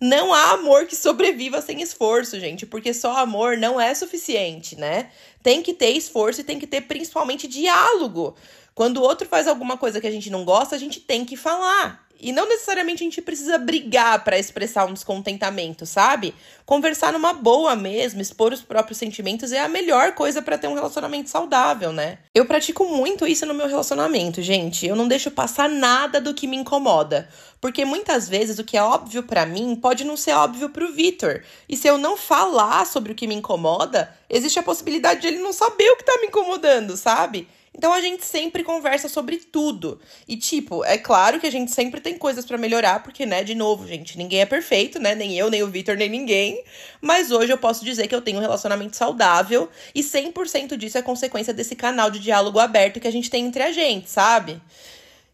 Não 0.00 0.32
há 0.32 0.52
amor 0.52 0.86
que 0.86 0.94
sobreviva 0.94 1.60
sem 1.62 1.80
esforço, 1.80 2.38
gente, 2.38 2.66
porque 2.66 2.92
só 2.92 3.16
amor 3.16 3.56
não 3.56 3.80
é 3.80 3.94
suficiente, 3.94 4.76
né? 4.76 5.10
Tem 5.42 5.62
que 5.62 5.72
ter 5.72 5.90
esforço 5.90 6.42
e 6.42 6.44
tem 6.44 6.58
que 6.58 6.66
ter 6.66 6.82
principalmente 6.82 7.48
diálogo. 7.48 8.36
Quando 8.76 8.98
o 8.98 9.02
outro 9.02 9.26
faz 9.26 9.48
alguma 9.48 9.78
coisa 9.78 10.02
que 10.02 10.06
a 10.06 10.10
gente 10.10 10.28
não 10.28 10.44
gosta, 10.44 10.76
a 10.76 10.78
gente 10.78 11.00
tem 11.00 11.24
que 11.24 11.34
falar. 11.34 12.06
E 12.20 12.30
não 12.30 12.46
necessariamente 12.46 13.02
a 13.02 13.06
gente 13.06 13.22
precisa 13.22 13.56
brigar 13.56 14.22
para 14.22 14.38
expressar 14.38 14.84
um 14.84 14.92
descontentamento, 14.92 15.86
sabe? 15.86 16.34
Conversar 16.66 17.10
numa 17.10 17.32
boa 17.32 17.74
mesmo, 17.74 18.20
expor 18.20 18.52
os 18.52 18.60
próprios 18.60 18.98
sentimentos 18.98 19.50
é 19.50 19.60
a 19.60 19.68
melhor 19.68 20.12
coisa 20.12 20.42
para 20.42 20.58
ter 20.58 20.66
um 20.66 20.74
relacionamento 20.74 21.30
saudável, 21.30 21.90
né? 21.90 22.18
Eu 22.34 22.44
pratico 22.44 22.84
muito 22.84 23.26
isso 23.26 23.46
no 23.46 23.54
meu 23.54 23.66
relacionamento, 23.66 24.42
gente. 24.42 24.86
Eu 24.86 24.94
não 24.94 25.08
deixo 25.08 25.30
passar 25.30 25.70
nada 25.70 26.20
do 26.20 26.34
que 26.34 26.46
me 26.46 26.58
incomoda, 26.58 27.30
porque 27.62 27.82
muitas 27.82 28.28
vezes 28.28 28.58
o 28.58 28.64
que 28.64 28.76
é 28.76 28.82
óbvio 28.82 29.22
para 29.22 29.46
mim 29.46 29.74
pode 29.74 30.04
não 30.04 30.18
ser 30.18 30.32
óbvio 30.32 30.68
para 30.68 30.84
o 30.84 30.92
Vitor. 30.92 31.42
E 31.66 31.78
se 31.78 31.88
eu 31.88 31.96
não 31.96 32.14
falar 32.14 32.86
sobre 32.86 33.12
o 33.12 33.14
que 33.14 33.26
me 33.26 33.34
incomoda, 33.34 34.14
existe 34.28 34.58
a 34.58 34.62
possibilidade 34.62 35.22
de 35.22 35.28
ele 35.28 35.38
não 35.38 35.54
saber 35.54 35.88
o 35.92 35.96
que 35.96 36.04
tá 36.04 36.18
me 36.20 36.26
incomodando, 36.26 36.94
sabe? 36.94 37.48
Então 37.76 37.92
a 37.92 38.00
gente 38.00 38.24
sempre 38.24 38.64
conversa 38.64 39.08
sobre 39.08 39.36
tudo. 39.36 40.00
E 40.26 40.36
tipo, 40.36 40.82
é 40.84 40.96
claro 40.96 41.38
que 41.38 41.46
a 41.46 41.50
gente 41.50 41.70
sempre 41.70 42.00
tem 42.00 42.16
coisas 42.16 42.46
para 42.46 42.56
melhorar, 42.56 43.02
porque 43.02 43.26
né, 43.26 43.44
de 43.44 43.54
novo, 43.54 43.86
gente, 43.86 44.16
ninguém 44.16 44.40
é 44.40 44.46
perfeito, 44.46 44.98
né? 44.98 45.14
Nem 45.14 45.36
eu, 45.36 45.50
nem 45.50 45.62
o 45.62 45.68
Victor, 45.68 45.96
nem 45.96 46.08
ninguém. 46.08 46.64
Mas 47.02 47.30
hoje 47.30 47.52
eu 47.52 47.58
posso 47.58 47.84
dizer 47.84 48.08
que 48.08 48.14
eu 48.14 48.22
tenho 48.22 48.38
um 48.38 48.40
relacionamento 48.40 48.96
saudável 48.96 49.68
e 49.94 50.02
100% 50.02 50.76
disso 50.76 50.96
é 50.96 51.02
consequência 51.02 51.52
desse 51.52 51.76
canal 51.76 52.10
de 52.10 52.18
diálogo 52.18 52.58
aberto 52.58 52.98
que 52.98 53.08
a 53.08 53.12
gente 53.12 53.28
tem 53.28 53.44
entre 53.44 53.62
a 53.62 53.70
gente, 53.70 54.08
sabe? 54.08 54.60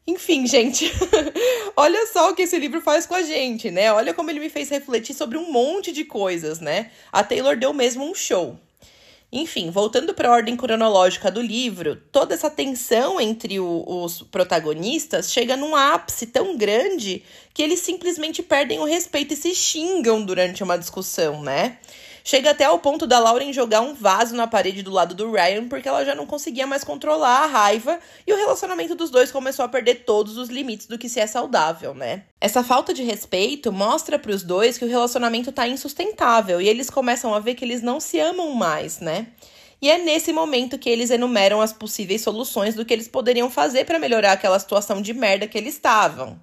Enfim, 0.04 0.44
gente, 0.44 0.92
olha 1.76 2.08
só 2.08 2.30
o 2.30 2.34
que 2.34 2.42
esse 2.42 2.58
livro 2.58 2.80
faz 2.80 3.06
com 3.06 3.14
a 3.14 3.22
gente, 3.22 3.70
né? 3.70 3.92
Olha 3.92 4.12
como 4.12 4.30
ele 4.30 4.40
me 4.40 4.50
fez 4.50 4.68
refletir 4.68 5.14
sobre 5.14 5.38
um 5.38 5.52
monte 5.52 5.92
de 5.92 6.04
coisas, 6.04 6.58
né? 6.58 6.90
A 7.12 7.22
Taylor 7.22 7.56
deu 7.56 7.72
mesmo 7.72 8.04
um 8.04 8.14
show. 8.14 8.58
Enfim, 9.34 9.70
voltando 9.70 10.12
para 10.12 10.28
a 10.28 10.32
ordem 10.32 10.54
cronológica 10.54 11.30
do 11.30 11.40
livro, 11.40 11.96
toda 12.12 12.34
essa 12.34 12.50
tensão 12.50 13.18
entre 13.18 13.58
o, 13.58 13.82
os 13.86 14.20
protagonistas 14.20 15.32
chega 15.32 15.56
num 15.56 15.74
ápice 15.74 16.26
tão 16.26 16.54
grande 16.54 17.22
que 17.54 17.62
eles 17.62 17.80
simplesmente 17.80 18.42
perdem 18.42 18.78
o 18.78 18.84
respeito 18.84 19.32
e 19.32 19.36
se 19.36 19.54
xingam 19.54 20.22
durante 20.22 20.62
uma 20.62 20.76
discussão, 20.76 21.42
né? 21.42 21.78
Chega 22.24 22.50
até 22.50 22.64
ao 22.64 22.78
ponto 22.78 23.06
da 23.06 23.18
Lauren 23.18 23.52
jogar 23.52 23.80
um 23.80 23.94
vaso 23.94 24.34
na 24.34 24.46
parede 24.46 24.82
do 24.82 24.90
lado 24.90 25.14
do 25.14 25.30
Ryan 25.30 25.68
porque 25.68 25.88
ela 25.88 26.04
já 26.04 26.14
não 26.14 26.26
conseguia 26.26 26.66
mais 26.66 26.84
controlar 26.84 27.42
a 27.42 27.46
raiva 27.46 27.98
e 28.26 28.32
o 28.32 28.36
relacionamento 28.36 28.94
dos 28.94 29.10
dois 29.10 29.32
começou 29.32 29.64
a 29.64 29.68
perder 29.68 30.04
todos 30.04 30.36
os 30.36 30.48
limites 30.48 30.86
do 30.86 30.98
que 30.98 31.08
se 31.08 31.18
é 31.18 31.26
saudável, 31.26 31.94
né? 31.94 32.22
Essa 32.40 32.62
falta 32.62 32.94
de 32.94 33.02
respeito 33.02 33.72
mostra 33.72 34.18
para 34.18 34.32
os 34.32 34.42
dois 34.42 34.78
que 34.78 34.84
o 34.84 34.88
relacionamento 34.88 35.50
tá 35.50 35.66
insustentável 35.66 36.60
e 36.60 36.68
eles 36.68 36.88
começam 36.88 37.34
a 37.34 37.40
ver 37.40 37.54
que 37.54 37.64
eles 37.64 37.82
não 37.82 37.98
se 37.98 38.20
amam 38.20 38.52
mais, 38.52 39.00
né? 39.00 39.26
E 39.82 39.90
é 39.90 39.98
nesse 39.98 40.32
momento 40.32 40.78
que 40.78 40.88
eles 40.88 41.10
enumeram 41.10 41.60
as 41.60 41.72
possíveis 41.72 42.22
soluções 42.22 42.76
do 42.76 42.84
que 42.84 42.94
eles 42.94 43.08
poderiam 43.08 43.50
fazer 43.50 43.84
para 43.84 43.98
melhorar 43.98 44.30
aquela 44.30 44.56
situação 44.60 45.02
de 45.02 45.12
merda 45.12 45.48
que 45.48 45.58
eles 45.58 45.74
estavam. 45.74 46.40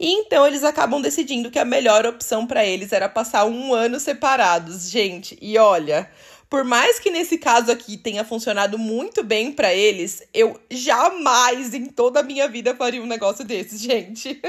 E 0.00 0.12
então 0.12 0.46
eles 0.46 0.64
acabam 0.64 1.02
decidindo 1.02 1.50
que 1.50 1.58
a 1.58 1.64
melhor 1.64 2.06
opção 2.06 2.46
para 2.46 2.64
eles 2.64 2.90
era 2.90 3.06
passar 3.06 3.44
um 3.44 3.74
ano 3.74 4.00
separados, 4.00 4.88
gente. 4.88 5.36
E 5.42 5.58
olha, 5.58 6.10
por 6.48 6.64
mais 6.64 6.98
que 6.98 7.10
nesse 7.10 7.36
caso 7.36 7.70
aqui 7.70 7.98
tenha 7.98 8.24
funcionado 8.24 8.78
muito 8.78 9.22
bem 9.22 9.52
para 9.52 9.74
eles, 9.74 10.22
eu 10.32 10.58
jamais 10.70 11.74
em 11.74 11.84
toda 11.84 12.20
a 12.20 12.22
minha 12.22 12.48
vida 12.48 12.74
faria 12.74 13.02
um 13.02 13.06
negócio 13.06 13.44
desses, 13.44 13.78
gente. 13.82 14.40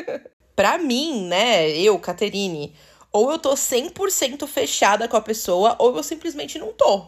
pra 0.55 0.77
mim, 0.77 1.27
né, 1.27 1.70
eu, 1.72 2.00
Caterine, 2.00 2.74
ou 3.12 3.29
eu 3.29 3.38
tô 3.38 3.53
100% 3.53 4.48
fechada 4.48 5.05
com 5.10 5.17
a 5.17 5.22
pessoa, 5.22 5.75
ou 5.79 5.98
eu 5.98 6.03
simplesmente 6.03 6.58
não 6.58 6.72
tô. 6.72 7.08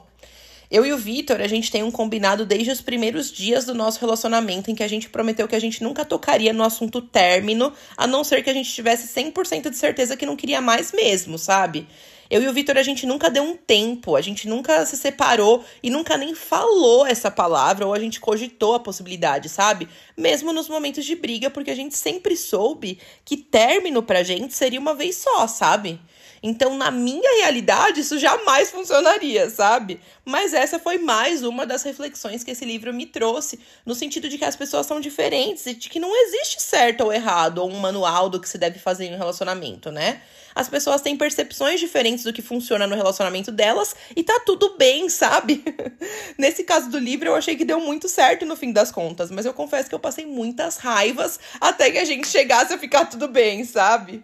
Eu 0.73 0.83
e 0.83 0.91
o 0.91 0.97
Vitor, 0.97 1.39
a 1.39 1.45
gente 1.45 1.69
tem 1.69 1.83
um 1.83 1.91
combinado 1.91 2.47
desde 2.47 2.71
os 2.71 2.81
primeiros 2.81 3.31
dias 3.31 3.63
do 3.63 3.75
nosso 3.75 3.99
relacionamento, 3.99 4.71
em 4.71 4.75
que 4.75 4.81
a 4.81 4.87
gente 4.87 5.07
prometeu 5.07 5.47
que 5.47 5.55
a 5.55 5.59
gente 5.59 5.83
nunca 5.83 6.03
tocaria 6.03 6.51
no 6.51 6.63
assunto 6.63 6.99
término, 6.99 7.71
a 7.95 8.07
não 8.07 8.23
ser 8.23 8.43
que 8.43 8.49
a 8.49 8.53
gente 8.53 8.73
tivesse 8.73 9.07
100% 9.13 9.69
de 9.69 9.77
certeza 9.77 10.17
que 10.17 10.25
não 10.25 10.35
queria 10.35 10.59
mais 10.59 10.91
mesmo, 10.91 11.37
sabe? 11.37 11.87
Eu 12.27 12.41
e 12.41 12.47
o 12.47 12.53
Vitor, 12.53 12.75
a 12.75 12.81
gente 12.81 13.05
nunca 13.05 13.29
deu 13.29 13.43
um 13.43 13.55
tempo, 13.55 14.15
a 14.15 14.21
gente 14.21 14.47
nunca 14.47 14.83
se 14.87 14.97
separou 14.97 15.63
e 15.83 15.91
nunca 15.91 16.17
nem 16.17 16.33
falou 16.33 17.05
essa 17.05 17.29
palavra, 17.29 17.85
ou 17.85 17.93
a 17.93 17.99
gente 17.99 18.19
cogitou 18.19 18.73
a 18.73 18.79
possibilidade, 18.79 19.49
sabe? 19.49 19.87
Mesmo 20.17 20.51
nos 20.51 20.67
momentos 20.67 21.05
de 21.05 21.15
briga, 21.15 21.51
porque 21.51 21.69
a 21.69 21.75
gente 21.75 21.95
sempre 21.95 22.35
soube 22.35 22.97
que 23.23 23.37
término 23.37 24.01
pra 24.01 24.23
gente 24.23 24.55
seria 24.55 24.79
uma 24.79 24.95
vez 24.95 25.17
só, 25.17 25.45
sabe? 25.45 25.99
Então, 26.45 26.75
na 26.75 26.91
minha 26.91 27.37
realidade, 27.37 28.01
isso 28.01 28.19
jamais 28.19 28.69
funcionaria, 28.69 29.49
sabe? 29.49 30.01
Mas 30.25 30.53
essa 30.53 30.77
foi 30.77 30.97
mais 30.97 31.41
uma 31.41 31.65
das 31.65 31.83
reflexões 31.83 32.43
que 32.43 32.51
esse 32.51 32.65
livro 32.65 32.93
me 32.93 33.05
trouxe, 33.05 33.61
no 33.85 33.95
sentido 33.95 34.27
de 34.27 34.37
que 34.37 34.43
as 34.43 34.57
pessoas 34.57 34.85
são 34.85 34.99
diferentes 34.99 35.65
e 35.65 35.73
de 35.73 35.89
que 35.89 36.01
não 36.01 36.13
existe 36.13 36.61
certo 36.61 37.05
ou 37.05 37.13
errado, 37.13 37.59
ou 37.59 37.71
um 37.71 37.79
manual 37.79 38.29
do 38.29 38.41
que 38.41 38.49
se 38.49 38.57
deve 38.57 38.77
fazer 38.77 39.05
em 39.05 39.15
um 39.15 39.17
relacionamento, 39.17 39.89
né? 39.89 40.21
As 40.53 40.67
pessoas 40.67 41.01
têm 41.01 41.15
percepções 41.15 41.79
diferentes 41.79 42.25
do 42.25 42.33
que 42.33 42.41
funciona 42.41 42.85
no 42.85 42.95
relacionamento 42.95 43.51
delas 43.51 43.95
e 44.15 44.21
tá 44.21 44.39
tudo 44.45 44.75
bem, 44.77 45.07
sabe? 45.09 45.63
Nesse 46.37 46.65
caso 46.65 46.89
do 46.89 46.99
livro, 46.99 47.29
eu 47.29 47.35
achei 47.35 47.55
que 47.55 47.65
deu 47.65 47.79
muito 47.79 48.09
certo 48.09 48.45
no 48.45 48.57
fim 48.57 48.73
das 48.73 48.91
contas, 48.91 49.31
mas 49.31 49.45
eu 49.45 49.53
confesso 49.53 49.87
que 49.87 49.95
eu 49.95 49.99
passei 49.99 50.25
muitas 50.25 50.75
raivas 50.77 51.39
até 51.59 51.89
que 51.89 51.97
a 51.97 52.05
gente 52.05 52.27
chegasse 52.27 52.73
a 52.73 52.77
ficar 52.77 53.05
tudo 53.05 53.29
bem, 53.29 53.63
sabe? 53.63 54.23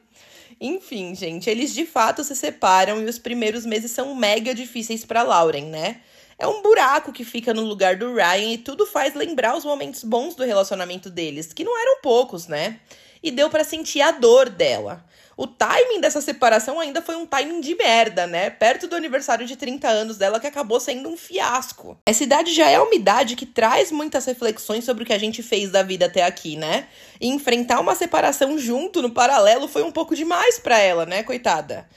Enfim, 0.62 1.16
gente, 1.16 1.50
eles 1.50 1.74
de 1.74 1.86
fato 1.86 2.24
se 2.24 2.36
separam 2.36 3.02
e 3.02 3.06
os 3.06 3.18
primeiros 3.18 3.66
meses 3.66 3.92
são 3.92 4.14
mega 4.14 4.54
difíceis 4.54 5.06
para 5.06 5.24
Lauren, 5.24 5.66
né? 5.66 6.02
É 6.38 6.48
um 6.48 6.62
buraco 6.62 7.14
que 7.14 7.24
fica 7.24 7.54
no 7.54 7.62
lugar 7.64 7.96
do 7.96 8.14
Ryan 8.14 8.54
e 8.54 8.58
tudo 8.58 8.86
faz 8.86 9.14
lembrar 9.14 9.56
os 9.56 9.64
momentos 9.64 10.04
bons 10.04 10.36
do 10.36 10.44
relacionamento 10.44 11.10
deles, 11.10 11.54
que 11.54 11.64
não 11.64 11.78
eram 11.80 12.02
poucos, 12.02 12.48
né? 12.48 12.80
E 13.22 13.32
deu 13.32 13.50
para 13.50 13.64
sentir 13.64 14.02
a 14.02 14.12
dor 14.12 14.50
dela. 14.50 15.06
O 15.42 15.48
timing 15.48 16.02
dessa 16.02 16.20
separação 16.20 16.82
ainda 16.82 17.02
foi 17.02 17.16
um 17.16 17.26
timing 17.26 17.62
de 17.62 17.74
merda, 17.74 18.28
né? 18.28 18.50
Perto 18.50 18.88
do 18.90 18.96
aniversário 18.98 19.48
de 19.48 19.56
30 19.56 19.88
anos 19.88 20.18
dela, 20.18 20.38
que 20.38 20.46
acabou 20.46 20.82
sendo 20.82 21.08
um 21.08 21.16
fiasco. 21.16 21.98
Essa 22.06 22.26
idade 22.26 22.54
já 22.54 22.70
é 22.70 22.78
uma 22.78 22.94
idade 22.94 23.38
que 23.38 23.46
traz 23.46 23.90
muitas 23.90 24.26
reflexões 24.26 24.84
sobre 24.84 25.04
o 25.04 25.08
que 25.08 25.14
a 25.14 25.18
gente 25.18 25.42
fez 25.42 25.72
da 25.72 25.82
vida 25.82 26.08
até 26.08 26.26
aqui, 26.26 26.58
né? 26.58 26.90
E 27.22 27.30
enfrentar 27.30 27.80
uma 27.80 27.96
separação 27.96 28.58
junto, 28.58 29.02
no 29.02 29.12
paralelo, 29.12 29.70
foi 29.70 29.82
um 29.82 29.94
pouco 29.94 30.14
demais 30.14 30.60
para 30.60 30.78
ela, 30.78 31.06
né, 31.06 31.24
coitada? 31.24 31.88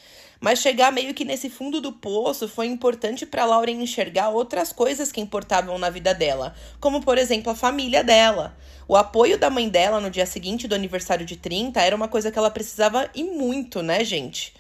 Mas 0.43 0.59
chegar 0.59 0.91
meio 0.91 1.15
que 1.15 1.25
nesse 1.25 1.49
fundo 1.49 1.81
do 1.81 1.93
poço 1.93 2.49
foi 2.49 2.67
importante 2.67 3.25
para 3.25 3.45
Lauren 3.45 3.81
enxergar 3.81 4.31
outras 4.31 4.73
coisas 4.73 5.13
que 5.13 5.21
importavam 5.21 5.79
na 5.79 5.89
vida 5.89 6.13
dela, 6.13 6.53
como 6.81 7.01
por 7.01 7.17
exemplo 7.17 7.53
a 7.53 7.55
família 7.55 8.03
dela. 8.03 8.53
O 8.89 8.97
apoio 8.97 9.39
da 9.39 9.49
mãe 9.49 9.69
dela 9.69 10.01
no 10.01 10.11
dia 10.11 10.27
seguinte 10.27 10.67
do 10.67 10.75
aniversário 10.75 11.25
de 11.25 11.37
30 11.37 11.81
era 11.81 11.95
uma 11.95 12.09
coisa 12.09 12.33
que 12.33 12.37
ela 12.37 12.51
precisava 12.51 13.09
e 13.15 13.23
muito, 13.23 13.85
né, 13.85 14.03
gente? 14.03 14.53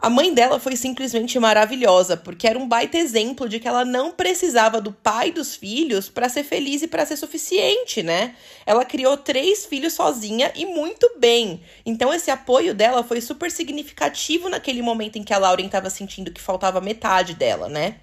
A 0.00 0.08
mãe 0.08 0.32
dela 0.32 0.60
foi 0.60 0.76
simplesmente 0.76 1.36
maravilhosa, 1.40 2.16
porque 2.16 2.46
era 2.46 2.56
um 2.56 2.68
baita 2.68 2.96
exemplo 2.96 3.48
de 3.48 3.58
que 3.58 3.66
ela 3.66 3.84
não 3.84 4.12
precisava 4.12 4.80
do 4.80 4.92
pai 4.92 5.32
dos 5.32 5.56
filhos 5.56 6.08
para 6.08 6.28
ser 6.28 6.44
feliz 6.44 6.82
e 6.82 6.86
para 6.86 7.04
ser 7.04 7.16
suficiente, 7.16 8.00
né? 8.00 8.36
Ela 8.64 8.84
criou 8.84 9.16
três 9.16 9.66
filhos 9.66 9.94
sozinha 9.94 10.52
e 10.54 10.64
muito 10.66 11.10
bem. 11.18 11.60
Então 11.84 12.14
esse 12.14 12.30
apoio 12.30 12.76
dela 12.76 13.02
foi 13.02 13.20
super 13.20 13.50
significativo 13.50 14.48
naquele 14.48 14.82
momento 14.82 15.16
em 15.16 15.24
que 15.24 15.34
a 15.34 15.38
Lauren 15.38 15.66
estava 15.66 15.90
sentindo 15.90 16.30
que 16.30 16.40
faltava 16.40 16.80
metade 16.80 17.34
dela, 17.34 17.68
né? 17.68 17.96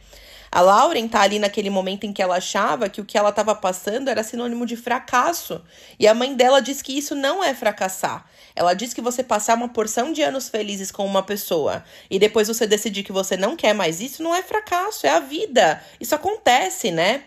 A 0.56 0.62
Lauren 0.62 1.06
tá 1.10 1.20
ali 1.20 1.38
naquele 1.38 1.70
momento 1.70 2.06
em 2.06 2.14
que 2.14 2.22
ela 2.22 2.38
achava 2.38 2.88
que 2.88 3.02
o 3.02 3.04
que 3.04 3.18
ela 3.18 3.28
estava 3.28 3.54
passando 3.54 4.08
era 4.08 4.24
sinônimo 4.24 4.66
de 4.66 4.78
fracasso. 4.78 5.62
E 6.00 6.08
a 6.08 6.14
mãe 6.14 6.34
dela 6.34 6.62
diz 6.62 6.82
que 6.82 6.98
isso 6.98 7.14
não 7.14 7.44
é 7.44 7.54
fracassar. 7.54 8.26
Ela 8.56 8.74
diz 8.74 8.94
que 8.94 9.02
você 9.02 9.22
passar 9.22 9.58
uma 9.58 9.68
porção 9.68 10.14
de 10.14 10.22
anos 10.22 10.48
felizes 10.48 10.94
com 10.94 11.06
uma 11.06 11.22
pessoa 11.22 11.84
e 12.10 12.18
depois 12.18 12.48
você 12.48 12.66
decidir 12.66 13.04
que 13.04 13.12
você 13.12 13.36
não 13.36 13.58
quer 13.58 13.74
mais 13.74 14.00
isso, 14.00 14.24
não 14.24 14.34
é 14.34 14.42
fracasso, 14.42 15.06
é 15.06 15.10
a 15.10 15.20
vida. 15.20 15.84
Isso 16.00 16.16
acontece, 16.16 16.90
né? 16.90 17.26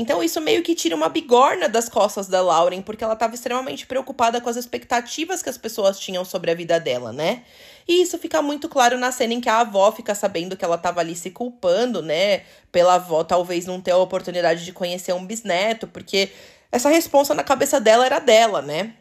Então 0.00 0.22
isso 0.22 0.40
meio 0.40 0.62
que 0.62 0.74
tira 0.74 0.96
uma 0.96 1.10
bigorna 1.10 1.68
das 1.68 1.86
costas 1.86 2.26
da 2.26 2.40
Lauren, 2.40 2.80
porque 2.80 3.04
ela 3.04 3.12
estava 3.12 3.34
extremamente 3.34 3.86
preocupada 3.86 4.40
com 4.40 4.48
as 4.48 4.56
expectativas 4.56 5.42
que 5.42 5.50
as 5.50 5.58
pessoas 5.58 6.00
tinham 6.00 6.24
sobre 6.24 6.50
a 6.50 6.54
vida 6.54 6.80
dela, 6.80 7.12
né? 7.12 7.42
E 7.86 8.00
isso 8.00 8.16
fica 8.16 8.40
muito 8.40 8.66
claro 8.66 8.96
na 8.96 9.12
cena 9.12 9.34
em 9.34 9.42
que 9.42 9.48
a 9.50 9.60
avó 9.60 9.92
fica 9.92 10.14
sabendo 10.14 10.56
que 10.56 10.64
ela 10.64 10.76
estava 10.76 11.00
ali 11.00 11.14
se 11.14 11.30
culpando, 11.30 12.00
né? 12.00 12.44
Pela 12.72 12.94
avó 12.94 13.22
talvez 13.22 13.66
não 13.66 13.78
ter 13.78 13.90
a 13.90 13.98
oportunidade 13.98 14.64
de 14.64 14.72
conhecer 14.72 15.12
um 15.12 15.26
bisneto, 15.26 15.86
porque 15.86 16.30
essa 16.72 16.88
responsa 16.88 17.34
na 17.34 17.44
cabeça 17.44 17.78
dela 17.78 18.06
era 18.06 18.20
dela, 18.20 18.62
né? 18.62 18.94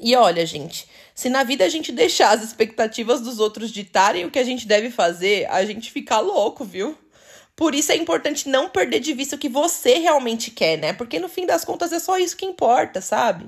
E 0.00 0.14
olha, 0.14 0.46
gente, 0.46 0.86
se 1.12 1.28
na 1.28 1.42
vida 1.42 1.64
a 1.64 1.68
gente 1.68 1.90
deixar 1.90 2.30
as 2.30 2.44
expectativas 2.44 3.20
dos 3.20 3.40
outros 3.40 3.72
ditarem 3.72 4.24
o 4.26 4.30
que 4.30 4.38
a 4.38 4.44
gente 4.44 4.64
deve 4.64 4.90
fazer, 4.90 5.50
a 5.50 5.64
gente 5.64 5.90
fica 5.90 6.20
louco, 6.20 6.64
viu? 6.64 6.96
Por 7.60 7.74
isso 7.74 7.92
é 7.92 7.94
importante 7.94 8.48
não 8.48 8.70
perder 8.70 9.00
de 9.00 9.12
vista 9.12 9.36
o 9.36 9.38
que 9.38 9.46
você 9.46 9.98
realmente 9.98 10.50
quer, 10.50 10.78
né? 10.78 10.94
Porque 10.94 11.18
no 11.18 11.28
fim 11.28 11.44
das 11.44 11.62
contas 11.62 11.92
é 11.92 11.98
só 11.98 12.16
isso 12.16 12.34
que 12.34 12.46
importa, 12.46 13.02
sabe? 13.02 13.44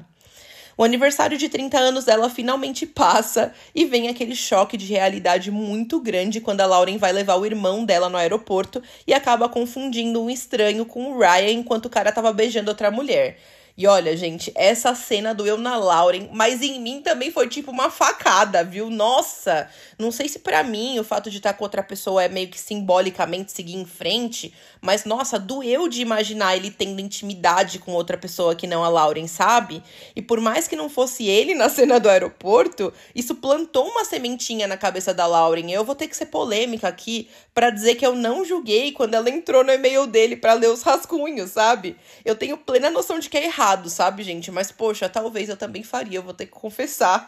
O 0.77 0.85
aniversário 0.85 1.39
de 1.39 1.49
30 1.49 1.79
anos 1.79 2.05
dela 2.05 2.29
finalmente 2.29 2.85
passa 2.85 3.55
e 3.75 3.87
vem 3.87 4.09
aquele 4.09 4.37
choque 4.37 4.77
de 4.77 4.85
realidade 4.85 5.51
muito 5.51 5.99
grande 5.99 6.43
quando 6.43 6.61
a 6.61 6.67
Lauren 6.67 6.99
vai 6.99 7.11
levar 7.11 7.37
o 7.37 7.47
irmão 7.47 7.87
dela 7.87 8.11
no 8.11 8.19
aeroporto 8.19 8.83
e 9.07 9.15
acaba 9.15 9.49
confundindo 9.49 10.23
um 10.23 10.29
estranho 10.29 10.85
com 10.85 11.11
o 11.11 11.19
Ryan 11.19 11.53
enquanto 11.53 11.87
o 11.87 11.91
cara 11.91 12.13
tava 12.13 12.35
beijando 12.35 12.71
outra 12.71 12.91
mulher. 12.91 13.39
E 13.75 13.87
olha, 13.87 14.15
gente, 14.15 14.53
essa 14.55 14.95
cena 14.95 15.35
doeu 15.35 15.57
na 15.57 15.77
Lauren, 15.77 16.29
mas 16.33 16.61
em 16.61 16.79
mim 16.79 17.01
também 17.01 17.31
foi 17.31 17.49
tipo 17.49 17.71
uma 17.71 17.91
facada, 17.91 18.63
viu? 18.63 18.91
Nossa, 18.91 19.67
não 19.99 20.13
sei 20.13 20.29
se 20.29 20.41
para 20.41 20.63
mim 20.63 20.99
o 20.99 21.05
fato 21.05 21.31
de 21.31 21.39
estar 21.39 21.55
com 21.55 21.65
outra 21.65 21.83
pessoa 21.83 22.23
é 22.23 22.29
meio 22.29 22.49
que 22.49 22.61
simbolicamente 22.61 23.51
seguir 23.51 23.77
em 23.77 23.87
frente, 23.87 24.53
mas 24.81 25.07
nossa, 25.07 25.39
doeu 25.39 25.89
de 25.89 26.03
imaginar 26.03 26.55
ele 26.55 26.71
tendo 26.71 27.01
intimidade 27.01 27.79
com 27.79 27.93
outra 27.93 28.19
pessoa 28.19 28.55
que 28.55 28.67
não 28.67 28.85
a 28.85 28.91
Lauren, 28.91 29.27
sabe? 29.27 29.83
E 30.15 30.21
por 30.21 30.39
mais 30.39 30.69
que 30.69 30.77
não 30.77 30.91
fosse 30.91 31.27
ele 31.27 31.55
na 31.55 31.69
cena 31.71 31.99
do 31.99 32.11
aeroporto, 32.11 32.93
isso 33.15 33.37
plantou 33.37 33.89
uma 33.89 34.05
sementinha 34.05 34.67
na 34.67 34.77
cabeça 34.77 35.15
da 35.15 35.27
Lauren. 35.27 35.71
Eu 35.71 35.85
vou 35.85 35.95
ter 35.95 36.09
que 36.09 36.17
ser 36.17 36.27
polêmica 36.27 36.89
aqui 36.89 37.31
para 37.55 37.71
dizer 37.71 37.95
que 37.95 38.05
eu 38.05 38.15
não 38.15 38.45
julguei 38.45 38.93
quando 38.93 39.15
ela 39.15 39.31
entrou 39.31 39.65
no 39.65 39.73
e-mail 39.73 40.07
dele 40.07 40.37
para 40.37 40.53
ler 40.53 40.69
os 40.69 40.83
rascunhos, 40.83 41.53
sabe? 41.53 41.97
Eu 42.23 42.35
tenho 42.35 42.59
plena 42.59 42.91
noção 42.91 43.19
de 43.19 43.31
que 43.31 43.39
é 43.39 43.45
errado 43.45 43.62
errado, 43.63 43.89
sabe, 43.89 44.25
gente? 44.25 44.51
Mas, 44.51 44.73
poxa, 44.73 45.09
talvez 45.09 45.49
eu 45.49 45.57
também 45.57 45.85
faria, 45.85 46.19
eu 46.19 46.23
vou 46.23 46.35
ter 46.35 46.47
que 46.47 46.53
confessar. 46.53 47.27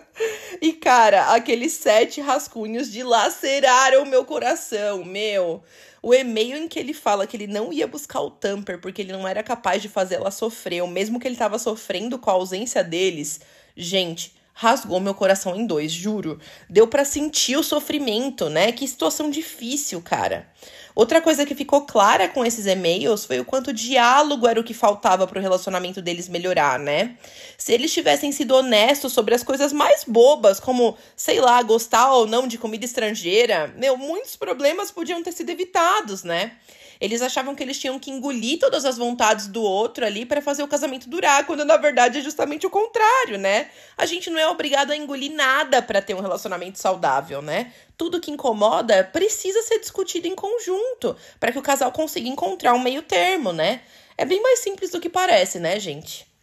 e, 0.60 0.72
cara, 0.72 1.34
aqueles 1.34 1.72
sete 1.72 2.20
rascunhos 2.22 2.90
dilaceraram 2.90 4.02
o 4.02 4.06
meu 4.06 4.24
coração, 4.24 5.04
meu. 5.04 5.62
O 6.02 6.14
e-mail 6.14 6.56
em 6.56 6.68
que 6.68 6.78
ele 6.78 6.94
fala 6.94 7.26
que 7.26 7.36
ele 7.36 7.46
não 7.46 7.72
ia 7.72 7.86
buscar 7.86 8.20
o 8.20 8.30
Tamper 8.30 8.80
porque 8.80 9.02
ele 9.02 9.12
não 9.12 9.28
era 9.28 9.42
capaz 9.42 9.82
de 9.82 9.88
fazer 9.88 10.16
ela 10.16 10.30
sofrer, 10.30 10.82
ou 10.82 10.88
mesmo 10.88 11.20
que 11.20 11.28
ele 11.28 11.36
tava 11.36 11.58
sofrendo 11.58 12.18
com 12.18 12.30
a 12.30 12.34
ausência 12.34 12.82
deles. 12.82 13.40
Gente, 13.76 14.34
rasgou 14.54 15.00
meu 15.00 15.14
coração 15.14 15.54
em 15.54 15.66
dois, 15.66 15.92
juro. 15.92 16.38
Deu 16.68 16.88
para 16.88 17.04
sentir 17.04 17.56
o 17.56 17.62
sofrimento, 17.62 18.48
né? 18.48 18.72
Que 18.72 18.88
situação 18.88 19.30
difícil, 19.30 20.00
cara. 20.00 20.48
Outra 20.94 21.20
coisa 21.20 21.44
que 21.44 21.56
ficou 21.56 21.80
clara 21.82 22.28
com 22.28 22.44
esses 22.44 22.66
e-mails 22.66 23.24
foi 23.24 23.40
o 23.40 23.44
quanto 23.44 23.72
diálogo 23.72 24.46
era 24.46 24.60
o 24.60 24.64
que 24.64 24.72
faltava 24.72 25.26
para 25.26 25.40
o 25.40 25.42
relacionamento 25.42 26.00
deles 26.00 26.28
melhorar, 26.28 26.78
né? 26.78 27.16
Se 27.58 27.72
eles 27.72 27.92
tivessem 27.92 28.30
sido 28.30 28.54
honestos 28.54 29.12
sobre 29.12 29.34
as 29.34 29.42
coisas 29.42 29.72
mais 29.72 30.04
bobas, 30.04 30.60
como, 30.60 30.96
sei 31.16 31.40
lá, 31.40 31.60
gostar 31.62 32.12
ou 32.12 32.28
não 32.28 32.46
de 32.46 32.58
comida 32.58 32.84
estrangeira, 32.84 33.74
meu, 33.76 33.96
muitos 33.96 34.36
problemas 34.36 34.92
podiam 34.92 35.20
ter 35.20 35.32
sido 35.32 35.50
evitados, 35.50 36.22
né? 36.22 36.52
Eles 37.00 37.22
achavam 37.22 37.54
que 37.54 37.62
eles 37.62 37.78
tinham 37.78 37.98
que 37.98 38.10
engolir 38.10 38.58
todas 38.58 38.84
as 38.84 38.96
vontades 38.96 39.46
do 39.46 39.62
outro 39.62 40.04
ali 40.04 40.24
para 40.24 40.42
fazer 40.42 40.62
o 40.62 40.68
casamento 40.68 41.08
durar, 41.08 41.46
quando 41.46 41.64
na 41.64 41.76
verdade 41.76 42.18
é 42.18 42.22
justamente 42.22 42.66
o 42.66 42.70
contrário, 42.70 43.38
né? 43.38 43.68
A 43.96 44.06
gente 44.06 44.30
não 44.30 44.38
é 44.38 44.48
obrigado 44.48 44.90
a 44.90 44.96
engolir 44.96 45.32
nada 45.32 45.80
para 45.82 46.02
ter 46.02 46.14
um 46.14 46.20
relacionamento 46.20 46.78
saudável, 46.78 47.40
né? 47.40 47.72
Tudo 47.96 48.20
que 48.20 48.30
incomoda 48.30 49.04
precisa 49.04 49.62
ser 49.62 49.78
discutido 49.78 50.26
em 50.26 50.34
conjunto, 50.34 51.16
para 51.38 51.52
que 51.52 51.58
o 51.58 51.62
casal 51.62 51.92
consiga 51.92 52.28
encontrar 52.28 52.74
um 52.74 52.80
meio 52.80 53.02
termo, 53.02 53.52
né? 53.52 53.82
É 54.16 54.24
bem 54.24 54.40
mais 54.42 54.60
simples 54.60 54.90
do 54.90 55.00
que 55.00 55.08
parece, 55.08 55.58
né, 55.58 55.78
gente? 55.80 56.33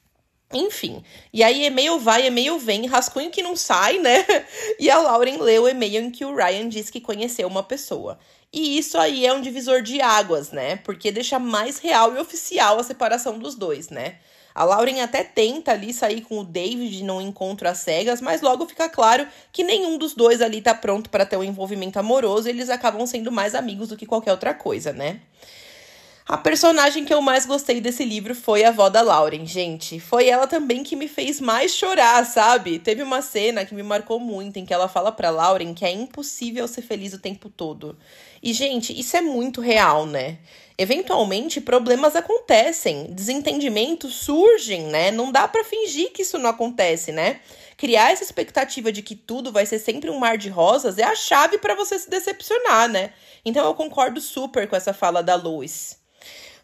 Enfim, 0.54 1.04
e 1.32 1.44
aí 1.44 1.66
e-mail 1.66 2.00
vai, 2.00 2.28
e-mail 2.28 2.60
vem, 2.60 2.86
rascunho 2.88 3.32
que 3.32 3.42
não 3.42 3.56
sai, 3.56 3.98
né? 4.00 4.26
E 4.80 4.90
a 4.90 4.98
Lauren 5.00 5.38
leu 5.38 5.64
o 5.64 5.70
e-mail 5.70 6.04
em 6.04 6.12
que 6.12 6.26
o 6.26 6.36
Ryan 6.36 6.68
diz 6.68 6.90
que 6.90 7.00
conheceu 7.00 7.48
uma 7.48 7.64
pessoa. 7.64 8.20
E 8.52 8.78
isso 8.78 8.98
aí 8.98 9.26
é 9.26 9.34
um 9.34 9.42
divisor 9.42 9.82
de 9.82 10.02
águas, 10.02 10.52
né? 10.52 10.76
Porque 10.78 11.12
deixa 11.12 11.40
mais 11.40 11.80
real 11.80 12.16
e 12.16 12.20
oficial 12.20 12.80
a 12.80 12.84
separação 12.84 13.40
dos 13.40 13.56
dois, 13.56 13.90
né? 13.90 14.18
A 14.54 14.66
Lauren 14.66 15.02
até 15.02 15.24
tenta 15.24 15.72
ali 15.72 15.94
sair 15.94 16.22
com 16.22 16.40
o 16.40 16.44
David 16.44 17.04
num 17.04 17.22
encontro 17.22 17.70
às 17.70 17.78
cegas, 17.78 18.20
mas 18.20 18.42
logo 18.42 18.68
fica 18.68 18.90
claro 18.90 19.26
que 19.52 19.64
nenhum 19.64 19.98
dos 19.98 20.14
dois 20.14 20.42
ali 20.42 20.62
tá 20.62 20.76
pronto 20.76 21.10
para 21.10 21.26
ter 21.26 21.38
um 21.38 21.44
envolvimento 21.44 21.98
amoroso 21.98 22.48
e 22.48 22.52
eles 22.52 22.70
acabam 22.70 23.06
sendo 23.08 23.32
mais 23.32 23.56
amigos 23.56 23.88
do 23.88 23.96
que 23.96 24.06
qualquer 24.06 24.32
outra 24.32 24.54
coisa, 24.54 24.92
né? 24.92 25.22
A 26.28 26.38
personagem 26.38 27.04
que 27.04 27.14
eu 27.14 27.22
mais 27.22 27.48
gostei 27.48 27.82
desse 27.82 28.06
livro 28.06 28.36
foi 28.36 28.64
a 28.64 28.70
avó 28.70 28.90
da 28.90 29.02
Lauren, 29.02 29.46
gente. 29.46 30.00
Foi 30.00 30.28
ela 30.28 30.46
também 30.46 30.84
que 30.84 30.96
me 30.96 31.08
fez 31.08 31.42
mais 31.42 31.74
chorar, 31.74 32.24
sabe? 32.26 32.78
Teve 32.78 33.02
uma 33.02 33.24
cena 33.24 33.66
que 33.66 33.74
me 33.74 33.82
marcou 33.82 34.20
muito 34.20 34.58
em 34.58 34.66
que 34.66 34.74
ela 34.74 34.88
fala 34.88 35.12
pra 35.12 35.32
Lauren 35.32 35.74
que 35.74 35.84
é 35.84 35.92
impossível 35.92 36.68
ser 36.68 36.84
feliz 36.84 37.12
o 37.14 37.20
tempo 37.20 37.50
todo. 37.50 37.98
E, 38.42 38.54
gente, 38.54 38.98
isso 38.98 39.18
é 39.18 39.22
muito 39.22 39.62
real, 39.62 40.06
né? 40.06 40.38
Eventualmente, 40.78 41.60
problemas 41.60 42.16
acontecem, 42.16 43.08
desentendimentos 43.12 44.14
surgem, 44.16 44.84
né? 44.84 45.12
Não 45.12 45.32
dá 45.32 45.48
para 45.48 45.64
fingir 45.64 46.12
que 46.14 46.22
isso 46.22 46.38
não 46.38 46.52
acontece, 46.52 47.12
né? 47.12 47.40
Criar 47.76 48.12
essa 48.12 48.24
expectativa 48.24 48.92
de 48.92 49.02
que 49.02 49.16
tudo 49.16 49.52
vai 49.52 49.66
ser 49.66 49.80
sempre 49.80 50.10
um 50.10 50.20
mar 50.20 50.38
de 50.38 50.50
rosas 50.50 51.00
é 51.00 51.04
a 51.04 51.16
chave 51.16 51.58
para 51.58 51.76
você 51.76 51.98
se 51.98 52.10
decepcionar, 52.10 52.88
né? 52.88 53.12
Então 53.44 53.66
eu 53.66 53.74
concordo 53.74 54.22
super 54.22 54.68
com 54.68 54.76
essa 54.76 54.94
fala 54.94 55.24
da 55.24 55.36
Lois. 55.36 56.01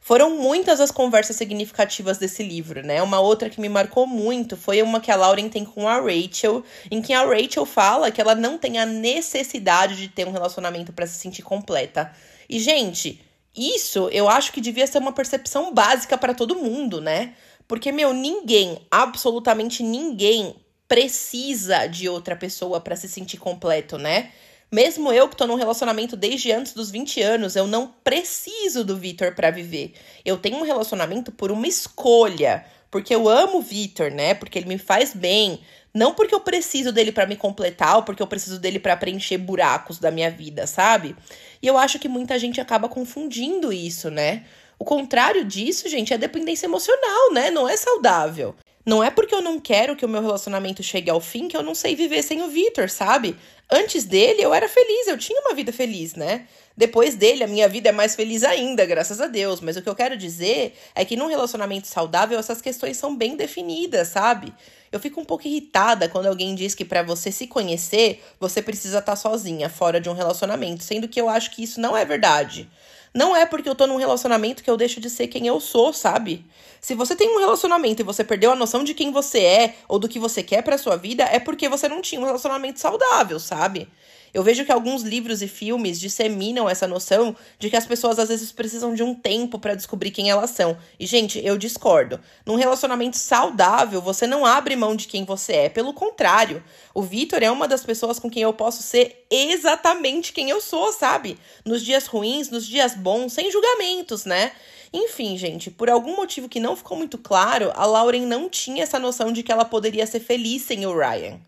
Foram 0.07 0.37
muitas 0.37 0.79
as 0.79 0.89
conversas 0.89 1.35
significativas 1.35 2.17
desse 2.17 2.41
livro, 2.41 2.81
né? 2.81 3.03
Uma 3.03 3.19
outra 3.19 3.49
que 3.49 3.59
me 3.59 3.67
marcou 3.67 4.07
muito 4.07 4.55
foi 4.55 4.81
uma 4.81 5.01
que 5.01 5.11
a 5.11 5.17
Lauren 5.17 5.49
tem 5.49 5.65
com 5.65 5.85
a 5.85 5.99
Rachel, 5.99 6.63
em 6.89 7.01
que 7.01 7.11
a 7.11 7.25
Rachel 7.25 7.65
fala 7.65 8.09
que 8.09 8.21
ela 8.21 8.33
não 8.33 8.57
tem 8.57 8.79
a 8.79 8.85
necessidade 8.85 9.97
de 9.97 10.07
ter 10.07 10.25
um 10.25 10.31
relacionamento 10.31 10.93
para 10.93 11.05
se 11.05 11.19
sentir 11.19 11.41
completa. 11.41 12.09
E, 12.47 12.57
gente, 12.57 13.21
isso 13.53 14.07
eu 14.13 14.29
acho 14.29 14.53
que 14.53 14.61
devia 14.61 14.87
ser 14.87 14.99
uma 14.99 15.11
percepção 15.11 15.73
básica 15.73 16.17
para 16.17 16.33
todo 16.33 16.55
mundo, 16.55 17.01
né? 17.01 17.33
Porque, 17.67 17.91
meu, 17.91 18.13
ninguém, 18.13 18.79
absolutamente 18.89 19.83
ninguém, 19.83 20.55
precisa 20.87 21.85
de 21.85 22.07
outra 22.07 22.33
pessoa 22.33 22.79
para 22.79 22.95
se 22.95 23.09
sentir 23.09 23.39
completo, 23.39 23.97
né? 23.97 24.31
Mesmo 24.71 25.13
eu 25.13 25.29
que 25.29 25.35
tô 25.35 25.47
num 25.47 25.55
relacionamento 25.55 26.17
desde 26.17 26.51
antes 26.51 26.73
dos 26.73 26.91
20 26.91 27.21
anos, 27.21 27.55
eu 27.55 27.65
não 27.65 27.87
preciso 28.03 28.83
do 28.83 28.97
Vitor 28.97 29.33
para 29.33 29.49
viver. 29.49 29.93
Eu 30.25 30.37
tenho 30.37 30.57
um 30.57 30.63
relacionamento 30.63 31.31
por 31.31 31.51
uma 31.51 31.67
escolha, 31.67 32.65
porque 32.91 33.15
eu 33.15 33.29
amo 33.29 33.59
o 33.59 33.61
Vitor, 33.61 34.11
né? 34.11 34.33
Porque 34.33 34.59
ele 34.59 34.67
me 34.67 34.77
faz 34.77 35.13
bem, 35.13 35.61
não 35.93 36.13
porque 36.13 36.35
eu 36.35 36.41
preciso 36.41 36.91
dele 36.91 37.13
para 37.13 37.25
me 37.25 37.37
completar 37.37 37.95
ou 37.95 38.03
porque 38.03 38.21
eu 38.21 38.27
preciso 38.27 38.59
dele 38.59 38.77
para 38.77 38.97
preencher 38.97 39.37
buracos 39.37 39.99
da 39.99 40.11
minha 40.11 40.29
vida, 40.29 40.67
sabe? 40.67 41.15
E 41.61 41.67
eu 41.67 41.77
acho 41.77 41.97
que 41.97 42.09
muita 42.09 42.37
gente 42.37 42.59
acaba 42.59 42.89
confundindo 42.89 43.71
isso, 43.71 44.11
né? 44.11 44.43
O 44.77 44.83
contrário 44.83 45.45
disso, 45.45 45.87
gente, 45.87 46.13
é 46.13 46.17
dependência 46.17 46.67
emocional, 46.67 47.31
né? 47.33 47.49
Não 47.49 47.69
é 47.69 47.77
saudável. 47.77 48.53
Não 48.85 49.03
é 49.03 49.09
porque 49.09 49.35
eu 49.35 49.41
não 49.41 49.59
quero 49.59 49.97
que 49.97 50.05
o 50.05 50.07
meu 50.07 50.21
relacionamento 50.21 50.81
chegue 50.81 51.09
ao 51.09 51.19
fim 51.19 51.47
que 51.49 51.57
eu 51.57 51.63
não 51.63 51.75
sei 51.75 51.93
viver 51.93 52.23
sem 52.23 52.41
o 52.41 52.47
Vitor, 52.47 52.89
sabe? 52.89 53.35
Antes 53.69 54.05
dele 54.05 54.41
eu 54.41 54.53
era 54.53 54.69
feliz, 54.69 55.07
eu 55.07 55.17
tinha 55.17 55.41
uma 55.41 55.53
vida 55.53 55.73
feliz, 55.73 56.15
né? 56.15 56.47
Depois 56.75 57.15
dele 57.15 57.43
a 57.43 57.47
minha 57.47 57.67
vida 57.67 57.89
é 57.89 57.91
mais 57.91 58.15
feliz 58.15 58.43
ainda, 58.43 58.85
graças 58.85 59.19
a 59.19 59.27
Deus. 59.27 59.59
Mas 59.59 59.75
o 59.75 59.81
que 59.81 59.89
eu 59.89 59.95
quero 59.95 60.15
dizer 60.15 60.73
é 60.95 61.03
que 61.03 61.17
num 61.17 61.27
relacionamento 61.27 61.87
saudável 61.87 62.39
essas 62.39 62.61
questões 62.61 62.95
são 62.95 63.15
bem 63.15 63.35
definidas, 63.35 64.07
sabe? 64.07 64.53
Eu 64.89 65.01
fico 65.01 65.19
um 65.19 65.25
pouco 65.25 65.45
irritada 65.45 66.07
quando 66.07 66.27
alguém 66.27 66.55
diz 66.55 66.73
que 66.73 66.85
para 66.85 67.03
você 67.03 67.29
se 67.29 67.45
conhecer, 67.45 68.23
você 68.39 68.61
precisa 68.61 68.99
estar 68.99 69.13
tá 69.13 69.15
sozinha, 69.17 69.69
fora 69.69 69.99
de 69.99 70.09
um 70.09 70.13
relacionamento, 70.13 70.83
sendo 70.83 71.07
que 71.09 71.19
eu 71.19 71.27
acho 71.27 71.51
que 71.51 71.63
isso 71.63 71.81
não 71.81 71.97
é 71.97 72.05
verdade. 72.05 72.69
Não 73.17 73.35
é 73.35 73.47
porque 73.47 73.67
eu 73.67 73.73
tô 73.73 73.87
num 73.87 73.95
relacionamento 73.95 74.63
que 74.63 74.69
eu 74.69 74.77
deixo 74.77 75.01
de 75.01 75.09
ser 75.09 75.25
quem 75.27 75.47
eu 75.47 75.59
sou, 75.59 75.91
sabe? 75.91 76.45
Se 76.79 76.93
você 76.93 77.15
tem 77.15 77.27
um 77.35 77.39
relacionamento 77.39 77.99
e 77.99 78.05
você 78.05 78.23
perdeu 78.23 78.51
a 78.51 78.55
noção 78.55 78.83
de 78.83 78.93
quem 78.93 79.11
você 79.11 79.39
é 79.39 79.75
ou 79.87 79.97
do 79.97 80.07
que 80.07 80.19
você 80.19 80.43
quer 80.43 80.61
para 80.61 80.77
sua 80.77 80.95
vida, 80.95 81.23
é 81.23 81.39
porque 81.39 81.67
você 81.67 81.89
não 81.89 81.99
tinha 81.99 82.21
um 82.21 82.25
relacionamento 82.25 82.79
saudável, 82.79 83.39
sabe? 83.39 83.87
Eu 84.33 84.43
vejo 84.43 84.65
que 84.65 84.71
alguns 84.71 85.01
livros 85.01 85.41
e 85.41 85.47
filmes 85.47 85.99
disseminam 85.99 86.69
essa 86.69 86.87
noção 86.87 87.35
de 87.57 87.69
que 87.69 87.75
as 87.75 87.85
pessoas 87.85 88.19
às 88.19 88.29
vezes 88.29 88.51
precisam 88.51 88.93
de 88.93 89.03
um 89.03 89.15
tempo 89.15 89.59
para 89.59 89.75
descobrir 89.75 90.11
quem 90.11 90.29
elas 90.29 90.51
são. 90.51 90.77
E, 90.99 91.05
gente, 91.05 91.43
eu 91.43 91.57
discordo. 91.57 92.19
Num 92.45 92.55
relacionamento 92.55 93.17
saudável, 93.17 94.01
você 94.01 94.27
não 94.27 94.45
abre 94.45 94.75
mão 94.75 94.95
de 94.95 95.07
quem 95.07 95.25
você 95.25 95.53
é. 95.53 95.69
Pelo 95.69 95.93
contrário, 95.93 96.63
o 96.93 97.01
Vitor 97.01 97.41
é 97.43 97.51
uma 97.51 97.67
das 97.67 97.83
pessoas 97.83 98.19
com 98.19 98.29
quem 98.29 98.43
eu 98.43 98.53
posso 98.53 98.83
ser 98.83 99.25
exatamente 99.29 100.33
quem 100.33 100.49
eu 100.49 100.61
sou, 100.61 100.91
sabe? 100.91 101.37
Nos 101.65 101.83
dias 101.83 102.07
ruins, 102.07 102.49
nos 102.49 102.65
dias 102.65 102.95
bons, 102.95 103.33
sem 103.33 103.51
julgamentos, 103.51 104.25
né? 104.25 104.51
Enfim, 104.93 105.37
gente, 105.37 105.69
por 105.69 105.89
algum 105.89 106.15
motivo 106.15 106.47
que 106.47 106.59
não 106.59 106.75
ficou 106.75 106.97
muito 106.97 107.17
claro, 107.17 107.71
a 107.75 107.85
Lauren 107.85 108.25
não 108.25 108.49
tinha 108.49 108.83
essa 108.83 108.97
noção 108.97 109.31
de 109.31 109.43
que 109.43 109.51
ela 109.51 109.65
poderia 109.65 110.07
ser 110.07 110.19
feliz 110.19 110.61
sem 110.61 110.85
o 110.85 110.97
Ryan. 110.97 111.39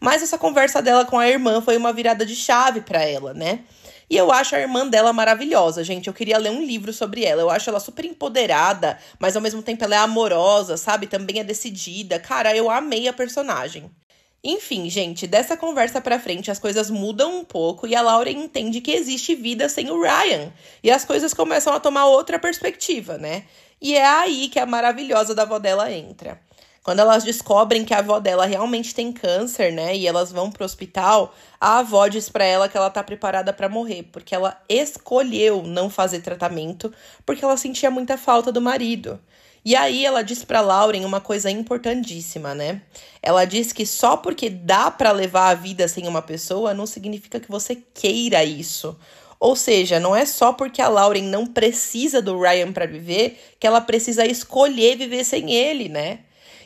Mas 0.00 0.22
essa 0.22 0.38
conversa 0.38 0.82
dela 0.82 1.04
com 1.04 1.18
a 1.18 1.28
irmã 1.28 1.60
foi 1.60 1.76
uma 1.76 1.92
virada 1.92 2.26
de 2.26 2.34
chave 2.34 2.80
para 2.80 3.02
ela, 3.02 3.32
né? 3.32 3.60
E 4.10 4.16
eu 4.16 4.32
acho 4.32 4.56
a 4.56 4.60
irmã 4.60 4.86
dela 4.86 5.12
maravilhosa, 5.12 5.84
gente. 5.84 6.08
Eu 6.08 6.14
queria 6.14 6.38
ler 6.38 6.50
um 6.50 6.64
livro 6.64 6.92
sobre 6.92 7.24
ela. 7.24 7.42
Eu 7.42 7.50
acho 7.50 7.68
ela 7.68 7.78
super 7.78 8.06
empoderada, 8.06 8.98
mas 9.18 9.36
ao 9.36 9.42
mesmo 9.42 9.62
tempo 9.62 9.84
ela 9.84 9.96
é 9.96 9.98
amorosa, 9.98 10.78
sabe? 10.78 11.06
Também 11.06 11.40
é 11.40 11.44
decidida. 11.44 12.18
Cara, 12.18 12.56
eu 12.56 12.70
amei 12.70 13.06
a 13.06 13.12
personagem. 13.12 13.90
Enfim, 14.42 14.88
gente, 14.88 15.26
dessa 15.26 15.56
conversa 15.56 16.00
pra 16.00 16.20
frente 16.20 16.50
as 16.50 16.60
coisas 16.60 16.90
mudam 16.90 17.38
um 17.40 17.44
pouco 17.44 17.86
e 17.86 17.94
a 17.94 18.00
Laura 18.00 18.30
entende 18.30 18.80
que 18.80 18.92
existe 18.92 19.34
vida 19.34 19.68
sem 19.68 19.90
o 19.90 20.00
Ryan. 20.00 20.52
E 20.82 20.90
as 20.90 21.04
coisas 21.04 21.34
começam 21.34 21.72
a 21.72 21.80
tomar 21.80 22.06
outra 22.06 22.38
perspectiva, 22.38 23.18
né? 23.18 23.44
E 23.80 23.94
é 23.94 24.06
aí 24.06 24.48
que 24.48 24.58
a 24.58 24.66
maravilhosa 24.66 25.34
da 25.34 25.42
avó 25.42 25.58
dela 25.58 25.90
entra. 25.90 26.40
Quando 26.82 27.00
elas 27.00 27.22
descobrem 27.24 27.84
que 27.84 27.92
a 27.92 27.98
avó 27.98 28.18
dela 28.18 28.46
realmente 28.46 28.94
tem 28.94 29.12
câncer, 29.12 29.70
né, 29.72 29.94
e 29.94 30.06
elas 30.06 30.32
vão 30.32 30.50
pro 30.50 30.64
hospital, 30.64 31.34
a 31.60 31.80
avó 31.80 32.08
diz 32.08 32.30
para 32.30 32.44
ela 32.44 32.68
que 32.68 32.78
ela 32.78 32.88
tá 32.88 33.02
preparada 33.02 33.52
para 33.52 33.68
morrer, 33.68 34.04
porque 34.04 34.34
ela 34.34 34.58
escolheu 34.68 35.62
não 35.64 35.90
fazer 35.90 36.20
tratamento, 36.20 36.90
porque 37.26 37.44
ela 37.44 37.58
sentia 37.58 37.90
muita 37.90 38.16
falta 38.16 38.50
do 38.50 38.60
marido. 38.62 39.20
E 39.68 39.76
aí 39.76 40.06
ela 40.06 40.24
diz 40.24 40.46
para 40.46 40.62
Lauren 40.62 41.04
uma 41.04 41.20
coisa 41.20 41.50
importantíssima, 41.50 42.54
né? 42.54 42.80
Ela 43.22 43.44
diz 43.44 43.70
que 43.70 43.84
só 43.84 44.16
porque 44.16 44.48
dá 44.48 44.90
para 44.90 45.12
levar 45.12 45.50
a 45.50 45.54
vida 45.54 45.86
sem 45.86 46.08
uma 46.08 46.22
pessoa 46.22 46.72
não 46.72 46.86
significa 46.86 47.38
que 47.38 47.50
você 47.50 47.76
queira 47.92 48.42
isso. 48.42 48.98
Ou 49.38 49.54
seja, 49.54 50.00
não 50.00 50.16
é 50.16 50.24
só 50.24 50.54
porque 50.54 50.80
a 50.80 50.88
Lauren 50.88 51.24
não 51.24 51.46
precisa 51.46 52.22
do 52.22 52.40
Ryan 52.40 52.72
para 52.72 52.86
viver 52.86 53.38
que 53.60 53.66
ela 53.66 53.82
precisa 53.82 54.24
escolher 54.24 54.96
viver 54.96 55.22
sem 55.22 55.52
ele, 55.52 55.90
né? 55.90 56.20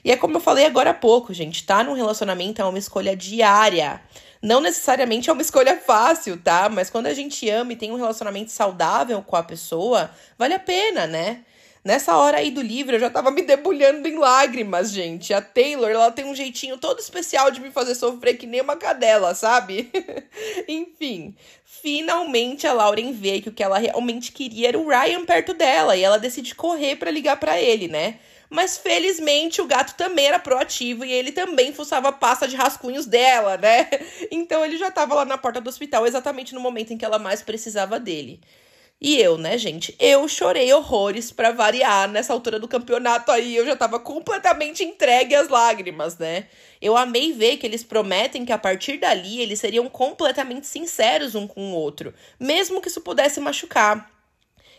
E 0.04 0.12
é 0.12 0.16
como 0.16 0.36
eu 0.36 0.40
falei 0.40 0.64
agora 0.64 0.90
há 0.90 0.94
pouco, 0.94 1.34
gente, 1.34 1.66
tá 1.66 1.82
num 1.82 1.94
relacionamento 1.94 2.62
é 2.62 2.64
uma 2.64 2.78
escolha 2.78 3.16
diária. 3.16 4.00
Não 4.40 4.60
necessariamente 4.60 5.28
é 5.28 5.32
uma 5.32 5.42
escolha 5.42 5.76
fácil, 5.76 6.36
tá? 6.36 6.68
Mas 6.68 6.88
quando 6.88 7.08
a 7.08 7.14
gente 7.14 7.50
ama 7.50 7.72
e 7.72 7.76
tem 7.76 7.90
um 7.90 7.96
relacionamento 7.96 8.52
saudável 8.52 9.20
com 9.22 9.34
a 9.34 9.42
pessoa, 9.42 10.08
vale 10.38 10.54
a 10.54 10.60
pena, 10.60 11.08
né? 11.08 11.42
Nessa 11.84 12.16
hora 12.16 12.38
aí 12.38 12.52
do 12.52 12.62
livro, 12.62 12.94
eu 12.94 13.00
já 13.00 13.10
tava 13.10 13.32
me 13.32 13.42
debulhando 13.42 14.06
em 14.06 14.16
lágrimas, 14.16 14.92
gente. 14.92 15.34
A 15.34 15.42
Taylor, 15.42 15.90
ela 15.90 16.12
tem 16.12 16.24
um 16.24 16.34
jeitinho 16.34 16.78
todo 16.78 17.00
especial 17.00 17.50
de 17.50 17.60
me 17.60 17.72
fazer 17.72 17.96
sofrer 17.96 18.38
que 18.38 18.46
nem 18.46 18.60
uma 18.60 18.76
cadela, 18.76 19.34
sabe? 19.34 19.90
Enfim, 20.68 21.34
finalmente 21.64 22.68
a 22.68 22.72
Lauren 22.72 23.12
vê 23.12 23.40
que 23.40 23.48
o 23.48 23.52
que 23.52 23.64
ela 23.64 23.78
realmente 23.78 24.30
queria 24.30 24.68
era 24.68 24.78
o 24.78 24.88
Ryan 24.88 25.24
perto 25.24 25.54
dela 25.54 25.96
e 25.96 26.04
ela 26.04 26.20
decide 26.20 26.54
correr 26.54 26.94
para 26.96 27.10
ligar 27.10 27.40
para 27.40 27.60
ele, 27.60 27.88
né? 27.88 28.20
Mas 28.48 28.76
felizmente 28.76 29.60
o 29.60 29.66
gato 29.66 29.96
também 29.96 30.26
era 30.26 30.38
proativo 30.38 31.04
e 31.04 31.10
ele 31.10 31.32
também 31.32 31.72
fuçava 31.72 32.10
a 32.10 32.12
pasta 32.12 32.46
de 32.46 32.54
rascunhos 32.54 33.06
dela, 33.06 33.56
né? 33.56 33.88
Então 34.30 34.64
ele 34.64 34.76
já 34.78 34.90
tava 34.90 35.14
lá 35.14 35.24
na 35.24 35.36
porta 35.36 35.60
do 35.60 35.68
hospital 35.68 36.06
exatamente 36.06 36.54
no 36.54 36.60
momento 36.60 36.92
em 36.92 36.98
que 36.98 37.04
ela 37.04 37.18
mais 37.18 37.42
precisava 37.42 37.98
dele. 37.98 38.40
E 39.04 39.20
eu, 39.20 39.36
né, 39.36 39.58
gente? 39.58 39.96
Eu 39.98 40.28
chorei 40.28 40.72
horrores 40.72 41.32
para 41.32 41.50
variar 41.50 42.08
nessa 42.08 42.32
altura 42.32 42.60
do 42.60 42.68
campeonato 42.68 43.32
aí. 43.32 43.56
Eu 43.56 43.66
já 43.66 43.74
tava 43.74 43.98
completamente 43.98 44.84
entregue 44.84 45.34
às 45.34 45.48
lágrimas, 45.48 46.18
né? 46.18 46.46
Eu 46.80 46.96
amei 46.96 47.32
ver 47.32 47.56
que 47.56 47.66
eles 47.66 47.82
prometem 47.82 48.44
que 48.44 48.52
a 48.52 48.58
partir 48.58 48.98
dali 48.98 49.40
eles 49.40 49.58
seriam 49.58 49.88
completamente 49.88 50.68
sinceros 50.68 51.34
um 51.34 51.48
com 51.48 51.72
o 51.72 51.74
outro, 51.74 52.14
mesmo 52.38 52.80
que 52.80 52.86
isso 52.86 53.00
pudesse 53.00 53.40
machucar. 53.40 54.08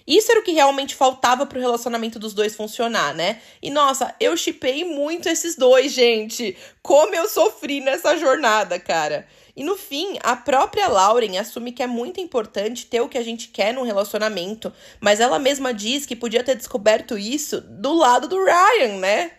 Isso 0.08 0.32
era 0.32 0.40
o 0.40 0.44
que 0.44 0.54
realmente 0.54 0.96
faltava 0.96 1.46
pro 1.46 1.60
relacionamento 1.60 2.18
dos 2.18 2.34
dois 2.34 2.56
funcionar, 2.56 3.14
né? 3.14 3.42
E 3.62 3.70
nossa, 3.70 4.16
eu 4.22 4.38
chipei 4.38 4.86
muito 4.86 5.28
esses 5.28 5.58
dois, 5.58 5.92
gente. 5.92 6.56
Como 6.82 7.14
eu 7.14 7.28
sofri 7.28 7.82
nessa 7.82 8.18
jornada, 8.18 8.80
cara. 8.80 9.28
E 9.56 9.64
no 9.64 9.78
fim, 9.78 10.18
a 10.24 10.36
própria 10.36 10.88
Lauren 10.88 11.38
assume 11.38 11.72
que 11.72 11.84
é 11.84 11.88
muito 11.88 12.20
importante 12.20 12.88
ter 12.88 13.02
o 13.02 13.08
que 13.08 13.18
a 13.18 13.24
gente 13.24 13.50
quer 13.50 13.74
num 13.74 13.84
relacionamento, 13.84 14.74
mas 15.00 15.20
ela 15.20 15.38
mesma 15.38 15.74
diz 15.74 16.06
que 16.06 16.16
podia 16.16 16.44
ter 16.44 16.56
descoberto 16.56 17.18
isso 17.18 17.62
do 17.62 17.94
lado 17.94 18.28
do 18.28 18.44
Ryan, 18.44 18.98
né? 18.98 19.32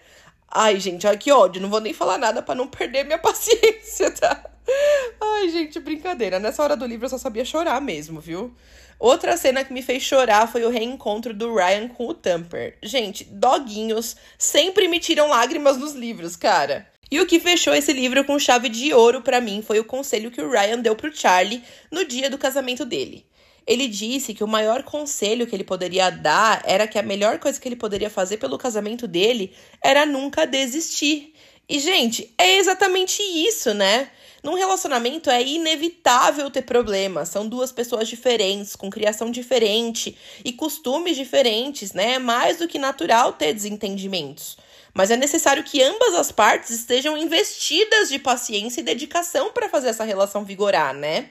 Ai, 0.49 0.79
gente, 0.79 1.05
olha 1.05 1.19
que 1.19 1.33
ódio. 1.33 1.61
Não 1.61 1.69
vou 1.69 1.81
nem 1.81 1.93
falar 1.93 2.17
nada 2.17 2.41
para 2.41 2.55
não 2.55 2.69
perder 2.69 3.05
minha 3.05 3.19
paciência, 3.21 4.13
tá? 4.13 4.45
Ai, 5.21 5.49
gente, 5.49 5.81
brincadeira. 5.81 6.39
Nessa 6.39 6.63
hora 6.63 6.77
do 6.77 6.87
livro 6.87 7.07
eu 7.07 7.11
só 7.11 7.19
sabia 7.19 7.45
chorar 7.45 7.81
mesmo, 7.81 8.21
viu? 8.21 8.55
Outra 9.01 9.37
cena 9.37 9.65
que 9.65 9.73
me 9.73 9.83
fez 9.83 10.05
chorar 10.05 10.47
foi 10.47 10.65
o 10.65 10.71
reencontro 10.71 11.35
do 11.35 11.53
Ryan 11.53 11.89
com 11.89 12.07
o 12.07 12.15
Thumper. 12.15 12.79
Gente, 12.83 13.25
doguinhos 13.25 14.17
sempre 14.39 14.87
me 14.87 15.01
tiram 15.01 15.29
lágrimas 15.29 15.77
nos 15.77 15.93
livros, 15.93 16.37
cara. 16.37 16.87
E 17.11 17.21
o 17.21 17.27
que 17.27 17.39
fechou 17.39 17.75
esse 17.75 17.93
livro 17.93 18.25
com 18.25 18.39
chave 18.39 18.69
de 18.69 18.93
ouro 18.93 19.23
para 19.23 19.41
mim 19.41 19.63
foi 19.63 19.79
o 19.79 19.85
conselho 19.85 20.31
que 20.31 20.41
o 20.41 20.51
Ryan 20.51 20.81
deu 20.81 20.97
pro 20.97 21.15
Charlie 21.15 21.63
no 21.91 22.05
dia 22.05 22.31
do 22.31 22.39
casamento 22.39 22.85
dele. 22.85 23.27
Ele 23.67 23.89
disse 23.89 24.35
que 24.35 24.45
o 24.45 24.49
maior 24.49 24.83
conselho 24.83 25.47
que 25.47 25.57
ele 25.57 25.65
poderia 25.65 26.11
dar 26.11 26.63
era 26.65 26.87
que 26.87 26.99
a 26.99 27.03
melhor 27.03 27.39
coisa 27.39 27.59
que 27.59 27.67
ele 27.67 27.77
poderia 27.77 28.11
fazer 28.11 28.37
pelo 28.37 28.59
casamento 28.59 29.09
dele 29.09 29.55
era 29.83 30.05
nunca 30.05 30.47
desistir. 30.47 31.35
E, 31.67 31.79
gente, 31.79 32.35
é 32.37 32.59
exatamente 32.59 33.23
isso, 33.23 33.73
né? 33.73 34.11
Num 34.43 34.55
relacionamento 34.55 35.31
é 35.31 35.43
inevitável 35.43 36.51
ter 36.51 36.61
problemas. 36.61 37.31
São 37.31 37.49
duas 37.49 37.73
pessoas 37.73 38.07
diferentes, 38.07 38.77
com 38.77 38.91
criação 38.91 39.31
diferente 39.31 40.15
e 40.45 40.53
costumes 40.53 41.17
diferentes, 41.17 41.95
né? 41.95 42.15
É 42.15 42.19
mais 42.19 42.59
do 42.59 42.69
que 42.69 42.79
natural 42.79 43.33
ter 43.33 43.55
desentendimentos. 43.55 44.59
Mas 44.95 45.11
é 45.11 45.17
necessário 45.17 45.65
que 45.65 45.83
ambas 45.83 46.15
as 46.15 46.31
partes 46.31 46.71
estejam 46.71 47.19
investidas 47.19 48.09
de 48.09 48.19
paciência 48.19 48.81
e 48.81 48.85
dedicação 48.85 49.53
para 49.53 49.69
fazer 49.69 49.89
essa 49.89 50.05
relação 50.05 50.45
vigorar, 50.45 50.95
né? 50.95 51.31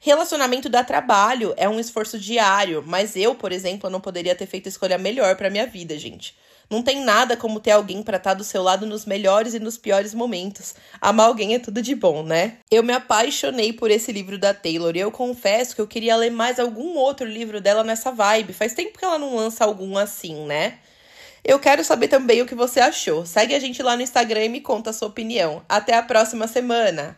Relacionamento 0.00 0.68
dá 0.68 0.84
trabalho, 0.84 1.54
é 1.56 1.66
um 1.66 1.80
esforço 1.80 2.18
diário, 2.18 2.84
mas 2.86 3.16
eu, 3.16 3.34
por 3.34 3.52
exemplo, 3.52 3.88
não 3.88 4.00
poderia 4.00 4.34
ter 4.34 4.46
feito 4.46 4.68
escolha 4.68 4.98
melhor 4.98 5.36
para 5.36 5.48
minha 5.48 5.66
vida, 5.66 5.96
gente. 5.96 6.36
Não 6.68 6.82
tem 6.82 7.02
nada 7.02 7.36
como 7.36 7.60
ter 7.60 7.70
alguém 7.70 8.02
para 8.02 8.16
estar 8.16 8.30
tá 8.30 8.34
do 8.34 8.44
seu 8.44 8.62
lado 8.62 8.84
nos 8.84 9.06
melhores 9.06 9.54
e 9.54 9.60
nos 9.60 9.78
piores 9.78 10.12
momentos. 10.12 10.74
Amar 11.00 11.28
alguém 11.28 11.54
é 11.54 11.58
tudo 11.58 11.80
de 11.80 11.94
bom, 11.94 12.22
né? 12.22 12.58
Eu 12.70 12.82
me 12.82 12.92
apaixonei 12.92 13.72
por 13.72 13.90
esse 13.90 14.10
livro 14.12 14.38
da 14.38 14.52
Taylor 14.52 14.96
e 14.96 15.00
eu 15.00 15.10
confesso 15.10 15.74
que 15.74 15.80
eu 15.80 15.86
queria 15.86 16.16
ler 16.16 16.30
mais 16.30 16.58
algum 16.58 16.96
outro 16.96 17.26
livro 17.26 17.60
dela 17.60 17.84
nessa 17.84 18.10
vibe. 18.10 18.52
Faz 18.52 18.74
tempo 18.74 18.98
que 18.98 19.04
ela 19.04 19.18
não 19.18 19.36
lança 19.36 19.64
algum 19.64 19.96
assim, 19.96 20.46
né? 20.46 20.78
Eu 21.46 21.58
quero 21.58 21.84
saber 21.84 22.08
também 22.08 22.40
o 22.40 22.46
que 22.46 22.54
você 22.54 22.80
achou. 22.80 23.26
Segue 23.26 23.54
a 23.54 23.60
gente 23.60 23.82
lá 23.82 23.96
no 23.96 24.02
Instagram 24.02 24.44
e 24.44 24.48
me 24.48 24.62
conta 24.62 24.88
a 24.88 24.92
sua 24.94 25.08
opinião. 25.08 25.62
Até 25.68 25.94
a 25.94 26.02
próxima 26.02 26.46
semana! 26.48 27.12